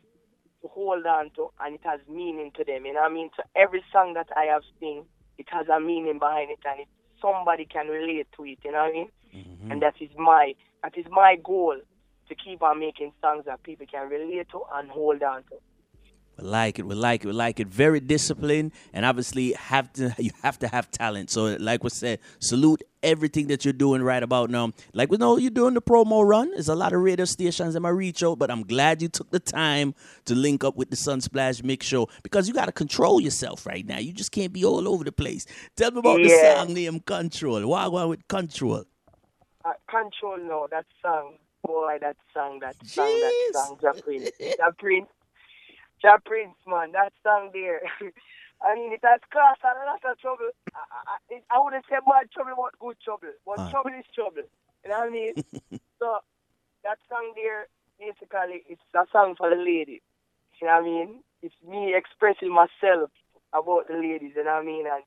to 0.62 0.68
hold 0.68 1.06
on 1.06 1.30
to 1.37 1.50
and 1.60 1.75
it 1.75 1.80
has 1.84 2.00
meaning 2.08 2.50
to 2.56 2.64
them. 2.64 2.87
You 2.87 2.94
know 2.94 3.00
what 3.00 3.10
I 3.10 3.14
mean? 3.14 3.30
So 3.37 3.42
every 3.54 3.82
song 3.92 4.14
that 4.14 4.28
I 4.37 4.44
have 4.44 4.62
sing, 4.80 5.04
it 5.37 5.46
has 5.50 5.68
a 5.68 5.80
meaning 5.80 6.18
behind 6.18 6.50
it 6.50 6.58
and 6.64 6.80
it, 6.80 6.88
somebody 7.20 7.64
can 7.64 7.88
relate 7.88 8.26
to 8.37 8.44
it, 8.44 8.58
you 8.64 8.72
know 8.72 8.78
what 8.78 8.90
I 8.90 8.92
mean? 8.92 9.08
Mm-hmm. 9.34 9.72
And 9.72 9.82
that 9.82 9.94
is 10.00 10.10
my 10.16 10.54
that 10.82 10.96
is 10.96 11.06
my 11.10 11.37
goal 11.42 11.76
to 12.28 12.34
keep 12.34 12.62
on 12.62 12.80
making 12.80 13.12
songs 13.20 13.44
that 13.46 13.62
people 13.62 13.87
can 13.90 14.08
relate 14.08 14.48
to 14.50 14.62
and 14.75 14.90
hold 14.90 15.22
on 15.22 15.42
to. 15.44 15.56
We 16.40 16.47
like 16.49 16.78
it. 16.78 16.87
We 16.87 16.95
like 16.95 17.25
it. 17.25 17.26
We 17.28 17.33
like 17.33 17.59
it. 17.61 17.68
Very 17.68 18.00
disciplined, 18.00 18.73
and 18.92 19.04
obviously 19.04 19.52
have 19.54 19.92
to 19.95 20.14
you 20.18 20.30
have 20.42 20.59
to 20.61 20.68
have 20.68 20.90
talent. 20.90 21.30
So, 21.30 21.57
like 21.59 21.83
we 21.83 21.90
said, 21.90 22.21
salute 22.40 22.83
everything 23.02 23.47
that 23.49 23.64
you're 23.64 23.73
doing 23.73 24.02
right 24.02 24.23
about 24.23 24.50
now. 24.50 24.73
Like 24.92 25.11
we 25.11 25.16
know 25.16 25.37
you're 25.37 25.50
doing 25.50 25.75
the 25.75 25.83
promo 25.83 26.26
run. 26.26 26.50
There's 26.50 26.68
a 26.68 26.75
lot 26.75 26.92
of 26.92 27.00
radio 27.00 27.25
stations 27.25 27.75
that 27.75 27.80
might 27.80 27.90
reach 27.90 28.23
out, 28.23 28.38
but 28.38 28.50
I'm 28.50 28.62
glad 28.62 29.02
you 29.02 29.09
took 29.09 29.30
the 29.30 29.40
time 29.40 29.95
to 30.26 30.35
link 30.35 30.64
up 30.64 30.76
with 30.76 30.90
the 30.90 30.97
Sunsplash 30.97 31.62
Mix 31.64 31.87
Show 31.87 32.09
because 32.23 32.49
you 32.49 32.54
got 32.54 32.66
to 32.66 32.73
control 32.73 33.21
yourself 33.21 33.66
right 33.66 33.87
now. 33.87 33.99
You 33.99 34.12
just 34.12 34.33
can't 34.33 34.52
be 34.52 34.64
all 34.64 34.88
over 34.88 35.04
the 35.04 35.12
place. 35.12 35.47
Tell 35.76 35.90
me 35.92 35.99
about 36.00 36.21
Yeah. 36.21 36.26
the 36.28 36.57
song 36.66 36.75
name 36.75 37.00
Control. 37.00 37.66
Why 37.66 37.85
go 37.87 38.09
with 38.09 38.26
Control? 38.28 38.85
Uh, 39.64 39.73
control 39.90 40.38
no, 40.38 40.66
that 40.71 40.87
song, 41.02 41.35
boy, 41.64 41.99
that 42.00 42.16
song, 42.33 42.59
that 42.61 42.75
song, 42.87 43.07
that 43.07 43.33
Jeez. 43.50 43.52
song, 43.54 43.78
Ja 43.83 43.92
Prince, 44.78 45.09
Ja 46.02 46.18
Prince, 46.24 46.56
man, 46.66 46.92
that 46.92 47.12
song 47.22 47.50
there. 47.52 47.80
I 48.62 48.74
mean, 48.74 48.92
it 48.92 49.00
has 49.04 49.20
caused 49.32 49.62
a 49.62 49.74
lot 49.86 50.02
of 50.04 50.18
trouble. 50.18 50.50
I, 50.74 50.82
I, 51.34 51.40
I- 51.50 51.62
wouldn't 51.62 51.84
say 51.88 51.96
bad 52.06 52.30
trouble, 52.32 52.54
but 52.56 52.78
good 52.78 52.96
trouble. 53.04 53.32
But 53.46 53.62
trouble 53.70 53.92
is 53.98 54.06
trouble. 54.14 54.42
You 54.84 54.90
know 54.90 54.98
what 54.98 55.08
I 55.08 55.10
mean? 55.10 55.34
so 55.98 56.18
that 56.84 56.98
song 57.08 57.32
there, 57.36 57.66
basically, 57.98 58.64
it's 58.68 58.82
a 58.94 59.06
song 59.12 59.34
for 59.36 59.50
the 59.50 59.56
ladies. 59.56 60.02
You 60.60 60.66
know 60.66 60.74
what 60.74 60.82
I 60.82 60.86
mean? 60.86 61.22
It's 61.42 61.54
me 61.66 61.94
expressing 61.94 62.50
myself 62.52 63.10
about 63.54 63.86
the 63.88 63.94
ladies. 63.94 64.32
You 64.34 64.44
know 64.44 64.54
what 64.58 64.62
I 64.62 64.66
mean? 64.66 64.86
And 64.86 65.04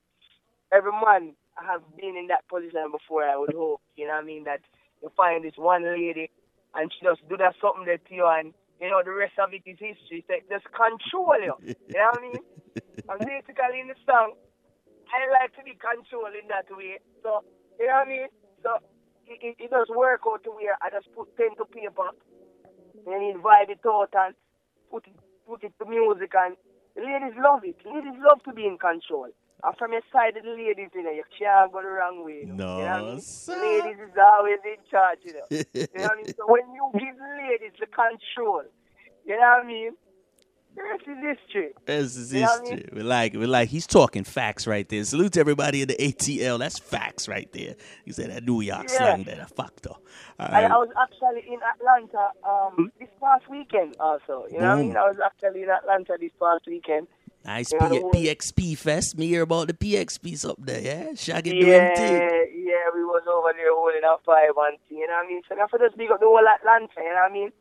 every 0.72 0.92
man 0.92 1.36
have 1.56 1.82
been 1.98 2.16
in 2.16 2.28
that 2.28 2.48
position 2.48 2.92
before, 2.92 3.24
I 3.24 3.38
would 3.38 3.54
hope. 3.54 3.82
You 3.96 4.08
know 4.08 4.14
what 4.16 4.24
I 4.24 4.28
mean? 4.28 4.46
That 4.46 4.62
you 5.02 5.12
find 5.16 5.44
this 5.44 5.58
one 5.58 5.84
lady 5.84 6.30
and 6.74 6.92
she 6.92 7.06
just 7.06 7.28
do 7.28 7.36
that 7.38 7.56
something 7.62 7.86
that 7.86 8.06
to 8.08 8.14
you 8.16 8.28
and 8.28 8.54
you 8.82 8.90
know 8.90 9.02
the 9.06 9.14
rest 9.14 9.38
of 9.38 9.54
it 9.54 9.62
is 9.66 9.78
history. 9.80 10.26
So 10.28 10.36
just 10.50 10.66
control 10.74 11.38
you. 11.38 11.56
You 11.62 11.96
know 11.96 12.10
what 12.12 12.20
I 12.20 12.22
mean? 12.22 12.44
and 13.10 13.20
basically 13.22 13.80
in 13.80 13.88
the 13.88 14.00
song, 14.04 14.34
I 15.14 15.30
like 15.30 15.54
to 15.56 15.64
be 15.64 15.78
controlled 15.78 16.34
in 16.34 16.50
that 16.50 16.68
way. 16.74 16.98
So 17.22 17.46
you 17.80 17.88
know 17.88 18.02
what 18.02 18.08
I 18.08 18.10
mean? 18.10 18.28
So 18.66 18.70
it, 19.30 19.40
it, 19.40 19.56
it 19.60 19.70
does 19.72 19.88
work 19.94 20.22
out 20.26 20.44
to 20.44 20.52
where 20.52 20.76
I 20.82 20.90
just 20.90 21.14
put 21.14 21.30
pen 21.38 21.54
to 21.62 21.66
paper 21.70 22.10
and 23.06 23.22
invite 23.24 23.70
it 23.70 23.86
out 23.86 24.12
and 24.18 24.34
put 24.90 25.06
it 25.08 25.16
put 25.48 25.64
it 25.64 25.74
to 25.80 25.86
music 25.86 26.34
and 26.34 26.58
the 26.96 27.02
ladies 27.02 27.38
love 27.40 27.62
it. 27.64 27.78
Ladies 27.86 28.20
love 28.20 28.44
to 28.44 28.54
be 28.54 28.66
in 28.66 28.78
control. 28.78 29.30
From 29.78 29.92
your 29.94 30.02
side 30.12 30.38
of 30.38 30.44
the 30.44 30.50
ladies, 30.52 30.90
you 30.94 31.04
know, 31.04 31.12
you 31.12 31.24
can't 31.38 31.72
go 31.72 31.82
the 31.82 31.88
wrong 31.88 32.26
way. 32.26 32.42
You 32.42 32.48
know, 32.48 32.56
No, 32.56 32.78
you 32.78 32.84
know 32.84 32.90
I 32.90 33.12
mean? 33.12 33.22
sir. 33.22 33.62
Ladies 33.62 34.00
is 34.02 34.18
always 34.18 34.60
in 34.66 34.78
charge, 34.90 35.20
you 35.24 35.34
know. 35.34 35.46
you 35.52 35.88
know 35.96 36.02
what 36.04 36.12
I 36.12 36.16
mean? 36.18 36.34
So 36.38 36.44
when 36.48 36.64
you 36.74 36.90
give 36.94 37.18
the 37.18 37.38
ladies 37.50 37.74
the 37.80 37.86
control, 37.88 38.64
you 39.26 39.36
know 39.36 39.42
what 39.42 39.64
I 39.64 39.68
mean? 39.68 39.92
Rest 40.74 41.04
is 41.06 41.18
history. 41.38 41.70
This 41.86 42.16
is 42.16 42.34
You 42.34 42.40
know 42.42 42.48
I 42.48 42.60
history. 42.62 42.90
We 42.94 43.04
like. 43.04 43.34
We 43.34 43.46
like. 43.46 43.68
He's 43.68 43.86
talking 43.86 44.24
facts 44.24 44.66
right 44.66 44.88
there. 44.88 45.04
Salute 45.04 45.34
to 45.34 45.42
everybody 45.42 45.82
in 45.82 45.90
the 45.90 45.96
ATL. 45.96 46.60
That's 46.60 46.80
facts 46.80 47.28
right 47.28 47.52
there. 47.52 47.76
He 48.06 48.14
said 48.14 48.32
that 48.32 48.46
New 48.46 48.62
York 48.62 48.84
Yeah. 48.90 48.98
slang 48.98 49.24
there. 49.26 49.46
Factor. 49.54 49.90
All 49.90 50.00
And 50.40 50.54
right. 50.54 50.72
I 50.72 50.78
was 50.78 50.88
actually 50.98 51.44
in 51.54 51.60
Atlanta 51.76 52.30
um, 52.48 52.90
this 53.00 53.10
past 53.22 53.50
weekend 53.50 53.96
also. 54.00 54.46
You 54.50 54.60
know 54.62 54.70
what 54.70 54.80
I 54.80 54.82
mean? 54.84 54.96
I 54.96 55.08
was 55.10 55.18
actually 55.24 55.64
in 55.64 55.70
Atlanta 55.70 56.16
this 56.18 56.32
past 56.42 56.64
weekend. 56.68 57.08
Nice 57.44 57.72
P- 57.72 57.78
PXP 57.78 58.78
Fest. 58.78 59.18
Me 59.18 59.28
hear 59.28 59.42
about 59.42 59.68
the 59.68 59.74
PXPs 59.74 60.48
up 60.48 60.58
there, 60.60 60.80
yeah? 60.82 61.14
Shaggy 61.16 61.54
doing 61.54 61.90
Yeah, 61.90 61.96
thing. 61.96 62.30
yeah, 62.54 62.86
we 62.94 63.04
was 63.04 63.24
over 63.28 63.52
there 63.58 63.74
holding 63.74 64.04
a 64.06 64.16
five 64.24 64.54
and 64.56 64.78
thing, 64.88 65.00
you 65.00 65.08
know 65.08 65.14
what 65.14 65.26
I 65.26 65.28
mean? 65.28 65.42
So 65.50 65.56
I 65.60 65.68
for 65.68 65.80
just 65.80 65.98
big 65.98 66.12
up 66.12 66.20
the 66.20 66.28
whole 66.28 66.38
Atlanta, 66.48 66.94
you 66.98 67.04
know 67.10 67.16
what 67.16 67.32
I 67.32 67.34
mean? 67.34 67.52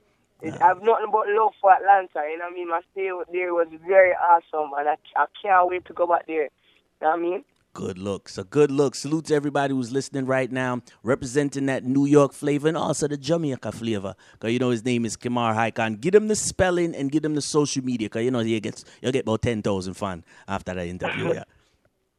It, 0.43 0.55
I 0.61 0.69
have 0.69 0.83
nothing 0.83 1.11
but 1.13 1.29
love 1.29 1.53
for 1.61 1.73
Atlanta, 1.73 2.29
you 2.29 2.37
know 2.39 2.45
what 2.45 2.53
I 2.53 2.55
mean? 2.55 2.69
My 2.69 2.81
stay 2.93 3.09
there 3.33 3.55
was 3.55 3.69
very 3.87 4.13
awesome 4.13 4.71
and 4.77 4.89
I, 4.89 4.97
I 5.17 5.27
can't 5.41 5.69
wait 5.69 5.85
to 5.87 5.93
go 5.93 6.07
back 6.07 6.27
there. 6.27 6.45
You 6.45 7.03
know 7.03 7.09
what 7.11 7.19
I 7.19 7.23
mean? 7.23 7.45
Good 7.73 7.99
look. 7.99 8.29
So 8.29 8.43
good 8.43 8.71
look. 8.71 8.97
Salute 8.97 9.27
to 9.27 9.35
everybody 9.35 9.73
who's 9.73 9.93
listening 9.93 10.27
right 10.27 10.51
now, 10.51 10.83
representing 11.05 11.67
that 11.67 11.85
New 11.85 12.05
York 12.05 12.33
flavor 12.33 12.67
and 12.67 12.77
also 12.77 13.07
the 13.07 13.17
Jamaica 13.17 13.71
flavor. 13.71 14.17
Cause 14.41 14.51
you 14.51 14.59
know 14.59 14.71
his 14.71 14.85
name 14.85 15.05
is 15.05 15.17
Kemar 15.17 15.55
Highcon. 15.55 16.01
Get 16.01 16.15
him 16.15 16.27
the 16.27 16.35
spelling 16.35 16.97
and 16.97 17.13
get 17.13 17.25
him 17.25 17.37
the 17.37 17.43
social 17.43 17.85
media. 17.85 18.09
Cause 18.09 18.23
you 18.23 18.33
know 18.33 18.41
he 18.41 18.59
gets 18.59 18.85
you'll 19.01 19.13
get 19.13 19.23
about 19.23 19.43
ten 19.43 19.63
thousand 19.63 19.95
fun 19.95 20.25
after 20.49 20.75
that 20.75 20.87
interview. 20.87 21.33
Yeah. 21.33 21.45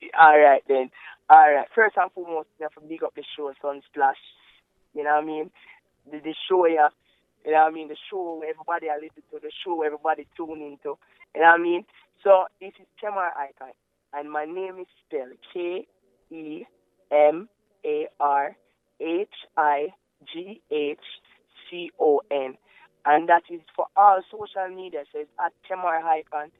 All 0.20 0.40
right 0.40 0.64
then. 0.68 0.90
All 1.30 1.54
right. 1.54 1.68
First 1.74 1.96
and 1.98 2.12
foremost, 2.12 2.48
you 2.60 2.64
have 2.64 2.74
to 2.74 2.82
big 2.82 3.04
up 3.04 3.14
the 3.16 3.24
show 3.36 3.54
Sunsplash. 3.64 4.16
You 4.94 5.04
know 5.04 5.16
what 5.16 5.24
I 5.24 5.26
mean? 5.26 5.52
The, 6.12 6.20
the 6.20 6.36
show, 6.48 6.66
yeah. 6.66 6.90
You 7.46 7.52
know 7.52 7.64
what 7.64 7.72
I 7.72 7.72
mean? 7.72 7.88
The 7.88 7.98
show 8.10 8.42
everybody 8.48 8.90
I 8.90 8.96
listen 8.96 9.24
to, 9.32 9.40
the 9.42 9.52
show 9.64 9.82
everybody 9.82 10.28
tune 10.36 10.62
into. 10.62 10.98
You 11.36 11.42
know 11.42 11.52
what 11.52 11.60
I 11.60 11.64
mean? 11.64 11.86
So 12.24 12.46
this 12.60 12.74
is 12.80 12.88
Kemar 13.02 13.32
Highcon, 13.34 13.72
and 14.14 14.32
my 14.32 14.46
name 14.46 14.80
is 14.80 14.88
spelled 15.06 15.34
K 15.54 15.86
E 16.32 16.64
M 17.12 17.50
A 17.86 18.08
R 18.20 18.56
H 19.00 19.30
I 19.58 19.88
G 20.34 20.62
H 20.72 21.00
C 21.70 21.92
O 22.00 22.22
N, 22.32 22.56
and 23.06 23.30
that 23.30 23.44
is 23.50 23.62
for 23.76 23.88
all 23.96 24.22
social 24.32 24.68
media. 24.74 25.04
So 25.12 25.20
it's 25.20 25.32
at 25.44 25.54
Kemar 25.70 26.02
Highcon, 26.02 26.52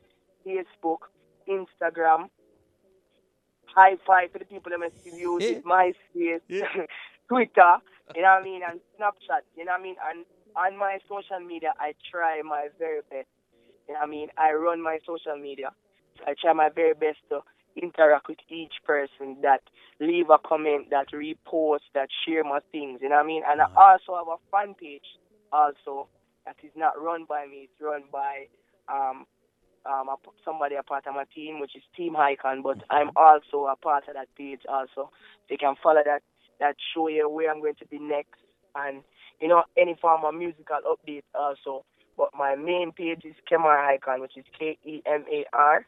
Facebook, 0.46 1.10
Instagram, 1.48 2.30
high 3.66 3.96
five 4.06 4.32
to 4.34 4.40
the 4.40 4.46
people 4.46 4.72
that 4.72 4.80
must 4.80 4.96
use 5.06 5.50
it, 5.50 5.64
MySpace, 5.66 6.42
Twitter, 7.30 7.78
you 8.16 8.22
know 8.22 8.30
what 8.30 8.42
I 8.42 8.44
mean, 8.44 8.62
and 8.70 8.80
Snapchat, 9.00 9.42
you 9.56 9.66
know 9.66 9.72
what 9.72 9.80
I 9.80 9.84
mean, 9.84 9.96
and 10.10 10.26
on 10.56 10.78
my 10.78 11.00
social 11.08 11.40
media, 11.46 11.74
I 11.80 11.94
try 12.12 12.42
my 12.44 12.68
very 12.80 13.02
best. 13.10 13.28
You 13.88 13.94
know 13.94 14.00
what 14.02 14.08
I 14.08 14.12
mean? 14.12 14.28
I 14.38 14.54
run 14.54 14.82
my 14.82 15.00
social 15.06 15.38
media. 15.42 15.72
I 16.28 16.36
try 16.40 16.54
my 16.54 16.70
very 16.70 16.94
best 16.94 17.20
to 17.30 17.42
interact 17.82 18.28
with 18.28 18.40
each 18.50 18.74
person 18.86 19.38
that 19.42 19.62
leave 20.00 20.30
a 20.30 20.38
comment, 20.38 20.90
that 20.90 21.08
repost, 21.12 21.88
that 21.94 22.10
share 22.26 22.44
my 22.44 22.60
things. 22.72 23.00
You 23.02 23.10
know 23.10 23.16
what 23.16 23.24
I 23.26 23.28
mean? 23.28 23.44
And 23.48 23.62
I 23.62 23.66
also 23.76 24.16
have 24.16 24.28
a 24.28 24.38
fan 24.52 24.74
page 24.74 25.06
also 25.52 26.08
that 26.46 26.56
is 26.64 26.72
not 26.76 27.02
run 27.02 27.26
by 27.28 27.46
me. 27.46 27.70
It's 27.70 27.82
run 27.82 28.04
by 28.12 28.48
um 28.92 29.26
um 29.86 30.10
a, 30.10 30.16
somebody 30.44 30.76
a 30.76 30.84
part 30.84 31.08
of 31.08 31.16
my 31.16 31.26
team, 31.34 31.60
which 31.60 31.76
is 31.76 31.84
Team 31.96 32.14
Highcon. 32.14 32.64
But 32.64 32.78
I'm 32.90 33.12
also 33.16 33.68
a 33.68 33.76
part 33.76 34.08
of 34.08 34.16
that 34.16 34.28
page 34.38 34.62
also. 34.68 34.90
So 34.96 35.50
you 35.50 35.58
can 35.58 35.76
follow 35.82 36.02
that 36.06 36.24
that 36.60 36.76
show 36.94 37.08
you 37.08 37.30
where 37.30 37.52
I'm 37.52 37.62
going 37.62 37.76
to 37.76 37.88
be 37.88 38.00
next 38.00 38.40
and 38.76 39.02
you 39.40 39.48
know 39.48 39.64
any 39.78 39.96
form 40.02 40.24
of 40.26 40.36
musical 40.36 40.78
update 40.88 41.24
also. 41.34 41.86
But 42.18 42.30
my 42.38 42.56
main 42.56 42.92
page 42.92 43.22
is 43.24 43.36
Kemar 43.50 43.78
Highcon, 43.80 44.22
which 44.22 44.38
is 44.38 44.46
K 44.58 44.78
E 44.86 45.02
M 45.06 45.26
A 45.32 45.46
R 45.54 45.86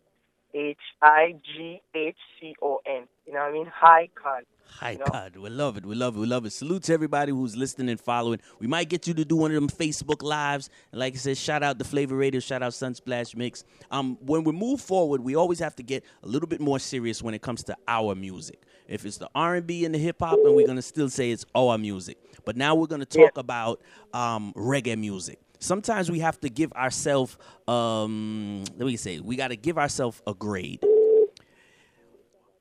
H 0.54 0.78
I 1.02 1.36
G 1.44 1.82
H 1.96 2.18
C 2.40 2.56
O 2.62 2.80
N. 2.86 3.04
You 3.26 3.34
know 3.34 3.40
what 3.40 3.50
I 3.50 3.52
mean? 3.54 3.72
Icon. 3.82 4.44
Hi, 4.80 4.92
You 4.92 4.98
know? 5.00 5.06
God. 5.12 5.36
We 5.36 5.50
love 5.50 5.78
it. 5.78 5.86
We 5.86 5.94
love 5.96 6.16
it. 6.16 6.20
We 6.20 6.26
love 6.26 6.46
it. 6.46 6.52
Salute 6.52 6.84
to 6.84 6.94
everybody 6.94 7.32
who's 7.32 7.56
listening 7.56 7.90
and 7.90 8.00
following. 8.00 8.40
We 8.60 8.66
might 8.68 8.90
get 8.90 9.08
you 9.08 9.14
to 9.14 9.26
do 9.26 9.36
one 9.36 9.52
of 9.52 9.56
them 9.56 9.70
Facebook 9.70 10.24
lives. 10.24 10.70
And 10.92 11.00
like 11.00 11.14
I 11.14 11.18
said, 11.18 11.38
shout 11.38 11.62
out 11.64 11.78
the 11.78 11.84
Flavor 11.84 12.16
Radio, 12.16 12.40
shout 12.40 12.64
out 12.64 12.72
Sunsplash 12.72 13.36
Mix. 13.36 13.66
Um, 13.92 14.18
when 14.22 14.44
we 14.44 14.52
move 14.52 14.82
forward, 14.82 15.22
we 15.22 15.36
always 15.36 15.60
have 15.60 15.76
to 15.76 15.84
get 15.84 16.04
a 16.24 16.28
little 16.28 16.48
bit 16.48 16.60
more 16.60 16.80
serious 16.80 17.22
when 17.22 17.34
it 17.34 17.42
comes 17.42 17.64
to 17.66 17.78
our 17.88 18.16
music. 18.16 18.62
If 18.88 19.06
it's 19.06 19.18
the 19.18 19.30
R&B 19.36 19.86
and 19.86 19.94
the 19.94 20.00
hip 20.00 20.18
hop, 20.20 20.40
and 20.44 20.56
we're 20.56 20.68
gonna 20.68 20.82
still 20.82 21.10
say 21.10 21.32
it's 21.32 21.46
our 21.56 21.78
music. 21.78 22.18
But 22.44 22.58
now 22.58 22.74
we're 22.76 22.88
gonna 22.88 23.06
talk 23.06 23.38
about 23.38 23.82
um, 24.14 24.54
reggae 24.56 24.98
music. 24.98 25.40
Sometimes 25.64 26.12
we 26.12 26.20
have 26.20 26.40
to 26.42 26.50
give 26.50 26.72
ourselves, 26.74 27.38
um, 27.68 28.64
let 28.78 28.86
me 28.86 28.96
say, 28.98 29.20
we 29.20 29.36
got 29.36 29.50
to 29.50 29.56
give 29.56 29.78
ourselves 29.78 30.22
a 30.28 30.34
grade. 30.34 30.84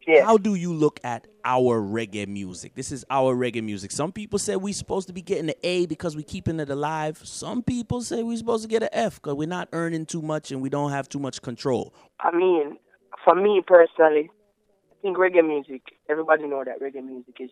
Yeah. 0.07 0.25
How 0.25 0.37
do 0.37 0.57
you 0.57 0.75
look 0.75 0.99
at 1.05 1.29
our 1.45 1.81
reggae 1.81 2.27
music? 2.27 2.75
This 2.75 2.91
is 2.91 3.05
our 3.09 3.37
reggae 3.37 3.63
music. 3.63 3.93
Some 3.93 4.11
people 4.11 4.39
say 4.39 4.57
we're 4.57 4.75
supposed 4.75 5.07
to 5.07 5.13
be 5.13 5.23
getting 5.23 5.49
an 5.49 5.55
A 5.63 5.87
because 5.87 6.17
we're 6.17 6.23
keeping 6.23 6.59
it 6.59 6.71
alive. 6.71 7.21
Some 7.23 7.63
people 7.63 8.03
say 8.03 8.23
we're 8.25 8.37
supposed 8.37 8.65
to 8.65 8.69
get 8.69 8.83
an 8.83 8.89
F 8.93 9.17
because 9.17 9.35
we're 9.35 9.49
not 9.49 9.69
earning 9.73 10.07
too 10.07 10.23
much 10.23 10.51
and 10.51 10.61
we 10.61 10.69
don't 10.69 10.91
have 10.91 11.09
too 11.09 11.21
much 11.21 11.41
control. 11.41 11.95
I 12.19 12.35
mean, 12.37 12.79
for 13.25 13.37
me 13.37 13.63
personally, 13.65 14.29
I 14.91 14.95
think 15.03 15.17
reggae 15.19 15.47
music. 15.47 15.83
Everybody 16.09 16.49
know 16.49 16.65
that 16.65 16.81
reggae 16.81 17.05
music 17.05 17.37
is 17.39 17.51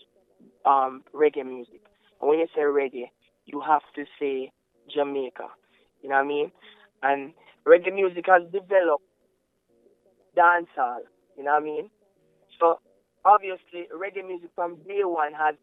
um, 0.65 1.05
reggae 1.15 1.47
music. 1.47 1.83
And 2.21 2.29
when 2.29 2.41
you 2.41 2.49
say 2.55 2.63
reggae, 2.63 3.11
you 3.47 3.61
have 3.61 3.83
to 3.95 4.05
say 4.19 4.51
Jamaica. 4.93 5.49
You 6.03 6.09
know 6.09 6.17
what 6.17 6.25
I 6.25 6.29
mean? 6.29 6.53
And 7.03 7.33
reggae 7.67 7.95
music 7.95 8.27
has 8.27 8.43
developed 8.53 9.05
dancehall. 10.37 11.01
You 11.37 11.45
know 11.45 11.53
what 11.53 11.63
I 11.63 11.65
mean? 11.65 11.91
So 12.59 12.81
obviously, 13.25 13.89
reggae 13.95 14.27
music 14.27 14.51
from 14.55 14.77
day 14.87 15.03
one 15.05 15.33
has 15.35 15.55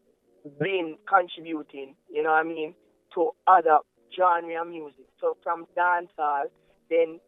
been 0.60 0.96
contributing. 1.08 1.94
You 2.10 2.22
know 2.22 2.30
what 2.30 2.44
I 2.46 2.48
mean? 2.48 2.74
To 3.14 3.30
other 3.46 3.78
genre 4.16 4.62
of 4.62 4.68
music. 4.68 5.06
So 5.20 5.36
from 5.42 5.66
dancehall, 5.76 6.44
then 6.90 7.20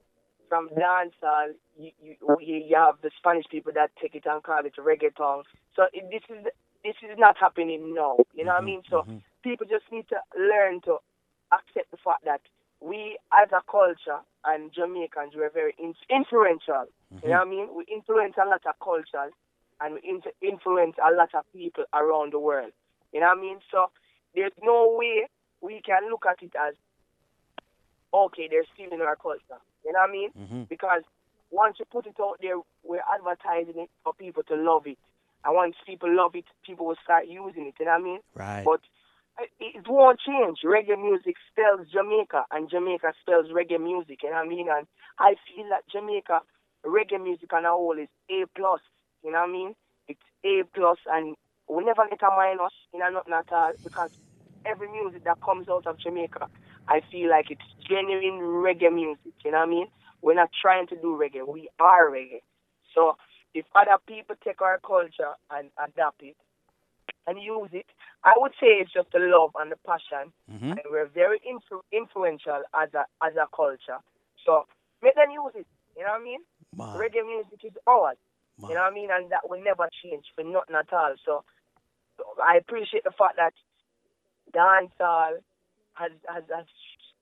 from 0.48 0.68
dancehall, 0.70 1.54
you, 1.78 1.90
you, 2.02 2.16
you 2.40 2.76
have 2.76 2.96
the 3.02 3.10
Spanish 3.18 3.46
people 3.50 3.72
that 3.74 3.90
take 4.00 4.14
it 4.14 4.24
and 4.26 4.42
call 4.42 4.60
it 4.64 4.74
reggaeton. 4.76 5.42
So 5.76 5.84
it, 5.92 6.04
this 6.10 6.22
is 6.28 6.44
this 6.84 6.96
is 7.02 7.16
not 7.18 7.36
happening 7.38 7.94
now. 7.94 8.16
You 8.34 8.44
know 8.44 8.52
what 8.52 8.56
I 8.56 8.58
mm-hmm, 8.58 8.66
mean? 8.66 8.82
So 8.90 9.02
mm-hmm. 9.02 9.18
people 9.44 9.66
just 9.68 9.84
need 9.92 10.06
to 10.08 10.16
learn 10.38 10.80
to 10.82 10.96
accept 11.52 11.90
the 11.90 11.96
fact 11.96 12.24
that 12.24 12.40
we, 12.80 13.18
as 13.32 13.48
a 13.52 13.60
culture, 13.70 14.20
and 14.44 14.72
Jamaicans, 14.72 15.34
we're 15.36 15.50
very 15.50 15.74
in- 15.78 15.94
influential. 16.08 16.86
You 17.22 17.28
know 17.28 17.28
mm-hmm. 17.28 17.30
what 17.30 17.46
I 17.46 17.50
mean? 17.50 17.68
We 17.76 17.84
influence 17.92 18.34
a 18.40 18.48
lot 18.48 18.64
of 18.66 18.74
cultures, 18.82 19.32
and 19.80 19.94
we 19.94 20.00
in- 20.08 20.22
influence 20.40 20.96
a 20.98 21.14
lot 21.14 21.34
of 21.34 21.44
people 21.52 21.84
around 21.92 22.32
the 22.32 22.38
world. 22.38 22.72
You 23.12 23.20
know 23.20 23.28
what 23.28 23.38
I 23.38 23.40
mean? 23.40 23.58
So 23.70 23.90
there's 24.34 24.52
no 24.62 24.96
way 24.96 25.26
we 25.60 25.82
can 25.84 26.08
look 26.08 26.24
at 26.28 26.42
it 26.42 26.52
as 26.56 26.74
okay, 28.12 28.48
they're 28.50 28.64
stealing 28.74 29.00
our 29.00 29.16
culture. 29.16 29.60
You 29.84 29.92
know 29.92 30.00
what 30.00 30.08
I 30.08 30.12
mean? 30.12 30.30
Mm-hmm. 30.38 30.62
Because 30.64 31.02
once 31.50 31.76
you 31.78 31.84
put 31.90 32.06
it 32.06 32.16
out 32.20 32.38
there, 32.40 32.56
we're 32.82 33.02
advertising 33.12 33.80
it 33.82 33.90
for 34.04 34.12
people 34.14 34.42
to 34.44 34.56
love 34.56 34.86
it. 34.86 34.98
And 35.44 35.54
once 35.54 35.76
people 35.86 36.14
love 36.14 36.34
it, 36.34 36.44
people 36.64 36.86
will 36.86 36.98
start 37.02 37.26
using 37.26 37.66
it. 37.66 37.74
You 37.78 37.86
know 37.86 37.92
what 37.92 38.00
I 38.00 38.04
mean? 38.04 38.20
Right. 38.34 38.64
But 38.64 38.80
it- 39.60 39.88
won't 39.88 40.20
change. 40.20 40.60
Reggae 40.64 41.00
music 41.00 41.36
spells 41.50 41.88
Jamaica, 41.90 42.44
and 42.50 42.68
Jamaica 42.70 43.12
spells 43.20 43.46
reggae 43.48 43.80
music. 43.80 44.22
You 44.22 44.30
know 44.30 44.36
what 44.36 44.46
I 44.46 44.48
mean? 44.48 44.68
And 44.70 44.86
I 45.18 45.34
feel 45.48 45.68
that 45.70 45.86
Jamaica 45.88 46.40
reggae 46.84 47.22
music 47.22 47.52
on 47.52 47.64
a 47.64 47.70
whole 47.70 47.98
is 47.98 48.08
A 48.30 48.44
plus. 48.56 48.80
You 49.22 49.32
know 49.32 49.40
what 49.40 49.48
I 49.48 49.52
mean? 49.52 49.74
It's 50.08 50.22
A 50.44 50.62
plus, 50.74 50.98
and 51.06 51.36
we 51.68 51.84
never 51.84 52.06
get 52.08 52.22
a 52.22 52.30
minus. 52.30 52.72
You 52.92 53.00
know, 53.00 53.10
nothing 53.10 53.34
at 53.34 53.52
all 53.52 53.72
because 53.82 54.10
every 54.64 54.88
music 54.90 55.24
that 55.24 55.38
comes 55.44 55.68
out 55.68 55.86
of 55.86 55.98
Jamaica, 55.98 56.48
I 56.88 57.00
feel 57.10 57.30
like 57.30 57.50
it's 57.50 57.62
genuine 57.88 58.40
reggae 58.40 58.92
music. 58.92 59.32
You 59.44 59.52
know 59.52 59.58
what 59.58 59.68
I 59.68 59.70
mean? 59.70 59.86
We're 60.22 60.34
not 60.34 60.50
trying 60.60 60.86
to 60.88 60.96
do 60.96 61.18
reggae. 61.20 61.46
We 61.46 61.68
are 61.78 62.10
reggae. 62.10 62.42
So 62.94 63.16
if 63.54 63.64
other 63.74 63.98
people 64.06 64.36
take 64.44 64.60
our 64.60 64.78
culture 64.86 65.34
and 65.50 65.70
adapt 65.78 66.22
it 66.22 66.36
and 67.26 67.40
use 67.40 67.70
it, 67.72 67.86
I 68.24 68.32
would 68.36 68.52
say 68.60 68.66
it's 68.80 68.92
just 68.92 69.10
the 69.12 69.18
love 69.20 69.50
and 69.60 69.70
the 69.70 69.76
passion. 69.86 70.32
Mhm. 70.50 70.70
And 70.72 70.80
we're 70.90 71.06
very 71.06 71.38
influ- 71.40 71.84
influential 71.92 72.62
as 72.74 72.92
a 72.94 73.04
as 73.22 73.36
a 73.36 73.46
culture. 73.54 73.98
So 74.44 74.66
make 75.02 75.14
them 75.14 75.30
use 75.30 75.52
it. 75.54 75.66
You 75.96 76.04
know 76.04 76.12
what 76.12 76.20
I 76.20 76.24
mean? 76.24 76.40
Man. 76.74 76.96
Reggae 76.96 77.26
music 77.26 77.64
is 77.64 77.76
ours. 77.86 78.16
Man. 78.58 78.70
You 78.70 78.74
know 78.76 78.82
what 78.82 78.92
I 78.92 78.94
mean? 78.94 79.10
And 79.10 79.30
that 79.30 79.48
will 79.48 79.62
never 79.62 79.88
change 80.02 80.24
for 80.34 80.44
nothing 80.44 80.76
at 80.76 80.92
all. 80.92 81.14
So, 81.24 81.44
I 82.42 82.56
appreciate 82.56 83.04
the 83.04 83.10
fact 83.12 83.36
that 83.36 83.54
dancehall 84.54 85.38
has 85.94 86.12
has, 86.28 86.44
has 86.54 86.64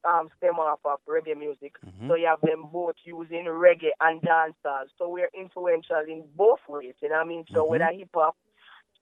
um, 0.05 0.29
stem 0.37 0.55
off 0.59 0.79
of 0.85 1.01
reggae 1.09 1.37
music. 1.37 1.75
Mm-hmm. 1.85 2.09
So 2.09 2.15
you 2.15 2.27
have 2.27 2.41
them 2.41 2.69
both 2.73 2.95
using 3.05 3.45
reggae 3.47 3.91
and 4.01 4.21
dancehall. 4.23 4.85
So 4.97 5.09
we're 5.09 5.31
influential 5.39 6.01
in 6.07 6.25
both 6.37 6.61
ways. 6.69 6.95
You 7.03 7.09
know 7.09 7.17
what 7.17 7.25
I 7.27 7.29
mean? 7.29 7.45
So 7.53 7.65
Mhm. 7.65 7.69
whether 7.69 7.93
hip 7.93 8.11
hop, 8.15 8.37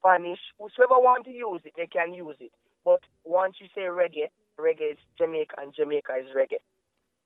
Spanish, 0.06 0.38
whoever 0.58 1.00
want 1.00 1.24
to 1.24 1.30
use 1.30 1.60
it, 1.64 1.72
they 1.76 1.86
can 1.86 2.14
use 2.14 2.36
it. 2.40 2.52
But 2.84 3.00
once 3.24 3.56
you 3.60 3.66
say 3.74 3.82
reggae, 3.82 4.28
reggae 4.58 4.92
is 4.92 4.98
Jamaica 5.18 5.56
and 5.60 5.74
Jamaica 5.74 6.12
is 6.20 6.26
reggae. 6.36 6.58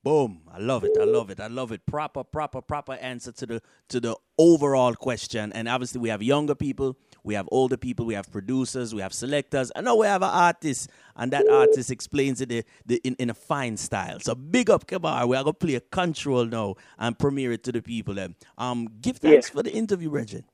Boom. 0.02 0.40
I 0.50 0.58
love 0.58 0.84
it. 0.84 0.96
I 0.98 1.04
love 1.04 1.28
it. 1.28 1.40
I 1.40 1.48
love 1.48 1.72
it. 1.72 1.84
Proper, 1.84 2.24
proper, 2.24 2.62
proper 2.62 2.94
answer 2.94 3.32
to 3.32 3.44
the 3.44 3.62
to 3.90 4.00
the 4.00 4.16
overall 4.38 4.94
question. 4.94 5.52
And 5.52 5.68
obviously 5.68 6.00
we 6.00 6.08
have 6.08 6.22
younger 6.22 6.54
people, 6.54 6.96
we 7.22 7.34
have 7.34 7.46
older 7.52 7.76
people, 7.76 8.06
we 8.06 8.14
have 8.14 8.32
producers, 8.32 8.94
we 8.94 9.02
have 9.02 9.12
selectors. 9.12 9.70
I 9.76 9.82
know 9.82 9.96
we 9.96 10.06
have 10.06 10.22
an 10.22 10.30
artist, 10.30 10.88
and 11.16 11.30
that 11.32 11.46
artist 11.50 11.90
explains 11.90 12.40
it 12.40 12.50
in, 12.50 13.14
in 13.16 13.28
a 13.28 13.34
fine 13.34 13.76
style. 13.76 14.20
So 14.20 14.34
big 14.34 14.70
up 14.70 14.86
Kemar. 14.86 15.28
We 15.28 15.36
are 15.36 15.44
gonna 15.44 15.52
play 15.52 15.74
a 15.74 15.80
control 15.80 16.46
now 16.46 16.76
and 16.98 17.18
premiere 17.18 17.52
it 17.52 17.62
to 17.64 17.72
the 17.72 17.82
people 17.82 18.14
then. 18.14 18.36
Um 18.56 18.88
give 19.02 19.18
thanks 19.18 19.50
for 19.50 19.62
the 19.62 19.70
interview, 19.70 20.08
Reggie. 20.08 20.44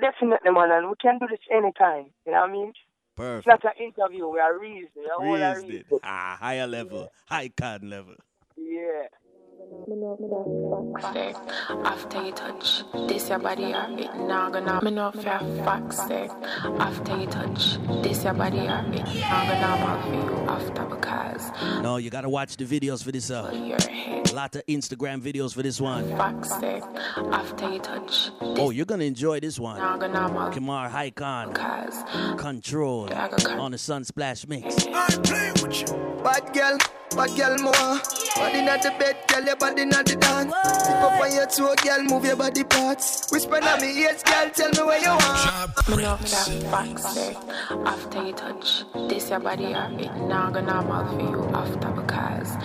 Definitely, 0.00 0.50
man, 0.50 0.70
and 0.70 0.88
we 0.88 0.94
can 1.00 1.18
do 1.18 1.26
this 1.28 1.38
anytime. 1.50 2.10
You 2.26 2.32
know 2.32 2.40
what 2.40 2.50
I 2.50 2.52
mean? 2.52 2.72
Perfect. 3.16 3.46
It's 3.46 3.64
not 3.64 3.76
an 3.76 3.84
interview. 3.84 4.28
We 4.28 4.40
are 4.40 4.58
reasoning. 4.58 4.88
We 4.96 5.06
are 5.06 5.24
all 5.24 5.42
are 5.42 5.58
it. 5.58 5.62
reasoning. 5.62 6.00
Ah, 6.02 6.36
higher 6.40 6.66
level, 6.66 7.10
high 7.26 7.48
card 7.48 7.84
level. 7.84 8.14
After 11.84 12.22
you 12.24 12.32
touch 12.32 12.84
this 13.08 13.28
your 13.28 13.38
body 13.40 13.64
it 13.64 14.14
now 14.16 14.48
gonna 14.48 14.80
me 14.82 14.90
no 14.92 15.10
fair 15.10 15.40
facts 15.64 15.96
say 16.06 16.28
after 16.78 17.16
you 17.18 17.26
touch 17.26 17.78
this 18.02 18.22
your 18.22 18.32
body 18.34 18.58
it 18.58 18.68
now 18.68 19.44
gonna 19.48 20.02
for 20.02 20.14
you 20.14 20.36
after 20.48 20.84
because 20.84 21.50
No, 21.82 21.96
you 21.96 22.10
gotta 22.10 22.28
watch 22.28 22.56
the 22.56 22.64
videos 22.64 23.02
for 23.02 23.10
this 23.10 23.30
uh 23.30 23.50
a 23.52 24.32
lot 24.34 24.54
of 24.54 24.64
Instagram 24.66 25.20
videos 25.20 25.52
for 25.52 25.62
this 25.62 25.80
one. 25.80 26.08
facts 26.16 26.50
say 26.60 26.80
after 27.32 27.72
you 27.72 27.80
touch 27.80 28.30
Oh, 28.40 28.70
you're 28.70 28.86
gonna 28.86 29.02
enjoy 29.04 29.40
this 29.40 29.58
one. 29.58 29.80
gonna 29.98 30.28
Kemar 30.54 30.90
because 31.48 32.40
Control 32.40 33.08
Yeah, 33.10 33.24
I 33.24 33.28
got 33.30 33.44
con- 33.44 33.58
on 33.58 33.70
the 33.72 33.78
Sunsplash 33.78 34.46
mix. 34.46 34.84
Bad 36.22 36.52
girl, 36.54 36.78
bad 37.16 37.36
girl 37.36 37.58
more. 37.58 38.21
Body 38.42 38.58
in 38.58 38.64
the 38.66 38.94
bed, 38.98 39.16
girl, 39.28 39.44
your 39.44 39.56
body 39.56 39.82
in 39.82 39.90
the 39.90 40.02
dance. 40.02 40.52
Tip 40.84 40.96
up 40.96 41.20
on 41.20 41.32
your 41.32 41.46
toe, 41.46 41.74
girl, 41.76 42.02
move 42.02 42.24
your 42.24 42.34
body 42.34 42.64
parts. 42.64 43.30
Whisper 43.30 43.62
on 43.62 43.80
me 43.80 44.02
ears, 44.02 44.22
girl, 44.24 44.50
tell 44.50 44.70
me 44.70 44.82
where 44.82 44.98
you 45.00 45.10
want. 45.10 45.88
me 45.88 46.04
fair 46.26 46.60
facts 46.70 47.18
after 47.86 48.22
you 48.24 48.32
touch 48.32 48.84
this 49.08 49.30
your 49.30 49.38
body 49.40 49.66
it 49.66 50.14
now 50.26 50.50
gonna 50.50 50.82
mal 50.82 51.06
for 51.12 51.20
you 51.20 51.44
after 51.54 51.90
because 51.90 52.56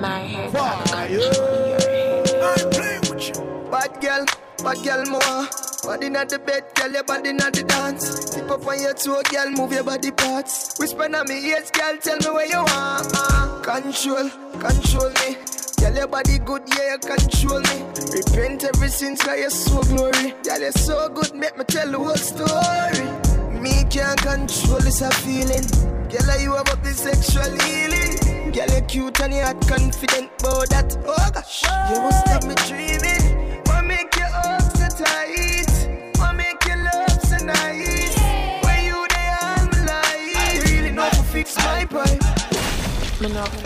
my 0.00 0.20
head 0.20 0.56
I 0.56 1.08
go 1.08 1.30
control 1.30 1.68
your 1.68 1.80
head 1.80 3.70
Bad 3.70 4.00
girl, 4.00 4.24
bad 4.64 4.84
girl 4.84 5.04
more. 5.06 5.65
Body 5.86 6.06
in 6.08 6.14
the 6.14 6.42
bed, 6.44 6.64
girl, 6.74 6.90
your 6.90 7.04
body 7.04 7.30
in 7.30 7.36
the 7.36 7.62
dance. 7.62 8.30
Tip 8.30 8.50
up 8.50 8.66
on 8.66 8.80
your 8.80 8.92
toe, 8.92 9.22
girl, 9.30 9.50
move 9.52 9.70
your 9.70 9.84
body 9.84 10.10
parts. 10.10 10.76
Whisper 10.80 11.04
on 11.04 11.28
me 11.28 11.38
ears, 11.46 11.70
girl, 11.70 11.96
tell 12.02 12.18
me 12.18 12.26
where 12.26 12.46
you 12.50 12.58
want. 12.58 13.62
Control, 13.62 14.28
control 14.58 15.10
me. 15.22 15.38
Girl, 15.78 15.94
your 15.94 16.08
body 16.08 16.38
good, 16.40 16.66
yeah, 16.74 16.94
you 16.94 16.98
control 16.98 17.60
me. 17.62 17.86
Repent 18.10 18.64
ever 18.64 18.88
since, 18.88 19.22
cause 19.22 19.38
you're 19.38 19.48
so 19.48 19.80
glory. 19.94 20.34
Girl, 20.42 20.58
you're 20.58 20.72
so 20.72 21.08
good, 21.08 21.32
make 21.36 21.56
me 21.56 21.62
tell 21.62 21.88
the 21.88 21.98
whole 21.98 22.18
story. 22.18 23.06
Me 23.54 23.86
can't 23.86 24.18
control 24.18 24.82
this 24.82 25.00
a 25.02 25.10
feeling. 25.22 25.62
Girl, 26.10 26.40
you 26.42 26.50
have 26.58 26.68
up 26.68 26.82
the 26.82 26.90
sexual 26.90 27.46
healing. 27.62 28.50
Girl, 28.50 28.66
you're 28.74 28.82
cute 28.90 29.20
and 29.20 29.34
you're 29.34 29.54
confident 29.70 30.34
about 30.40 30.68
that. 30.70 30.98
Oh 31.06 31.30
gosh, 31.32 31.62
you 31.62 32.02
must 32.02 32.26
have 32.26 32.42
me 32.42 32.56
dreaming. 32.66 33.15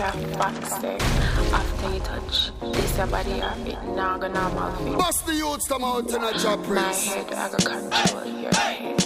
After 0.03 1.93
you 1.93 1.99
touch 1.99 2.51
this 2.59 2.97
your 2.97 3.05
body 3.05 3.33
it 3.33 3.83
now 3.95 4.17
gonna 4.17 4.79
you 4.89 4.97
Bust 4.97 5.27
the 5.27 5.35
youths 5.35 5.67
come 5.67 5.83
out 5.83 6.09
in 6.09 6.21
My 6.21 6.31
prince. 6.57 7.05
head, 7.05 7.31
I 7.31 7.49
control 7.49 8.25
your 8.25 8.51
head. 8.55 8.97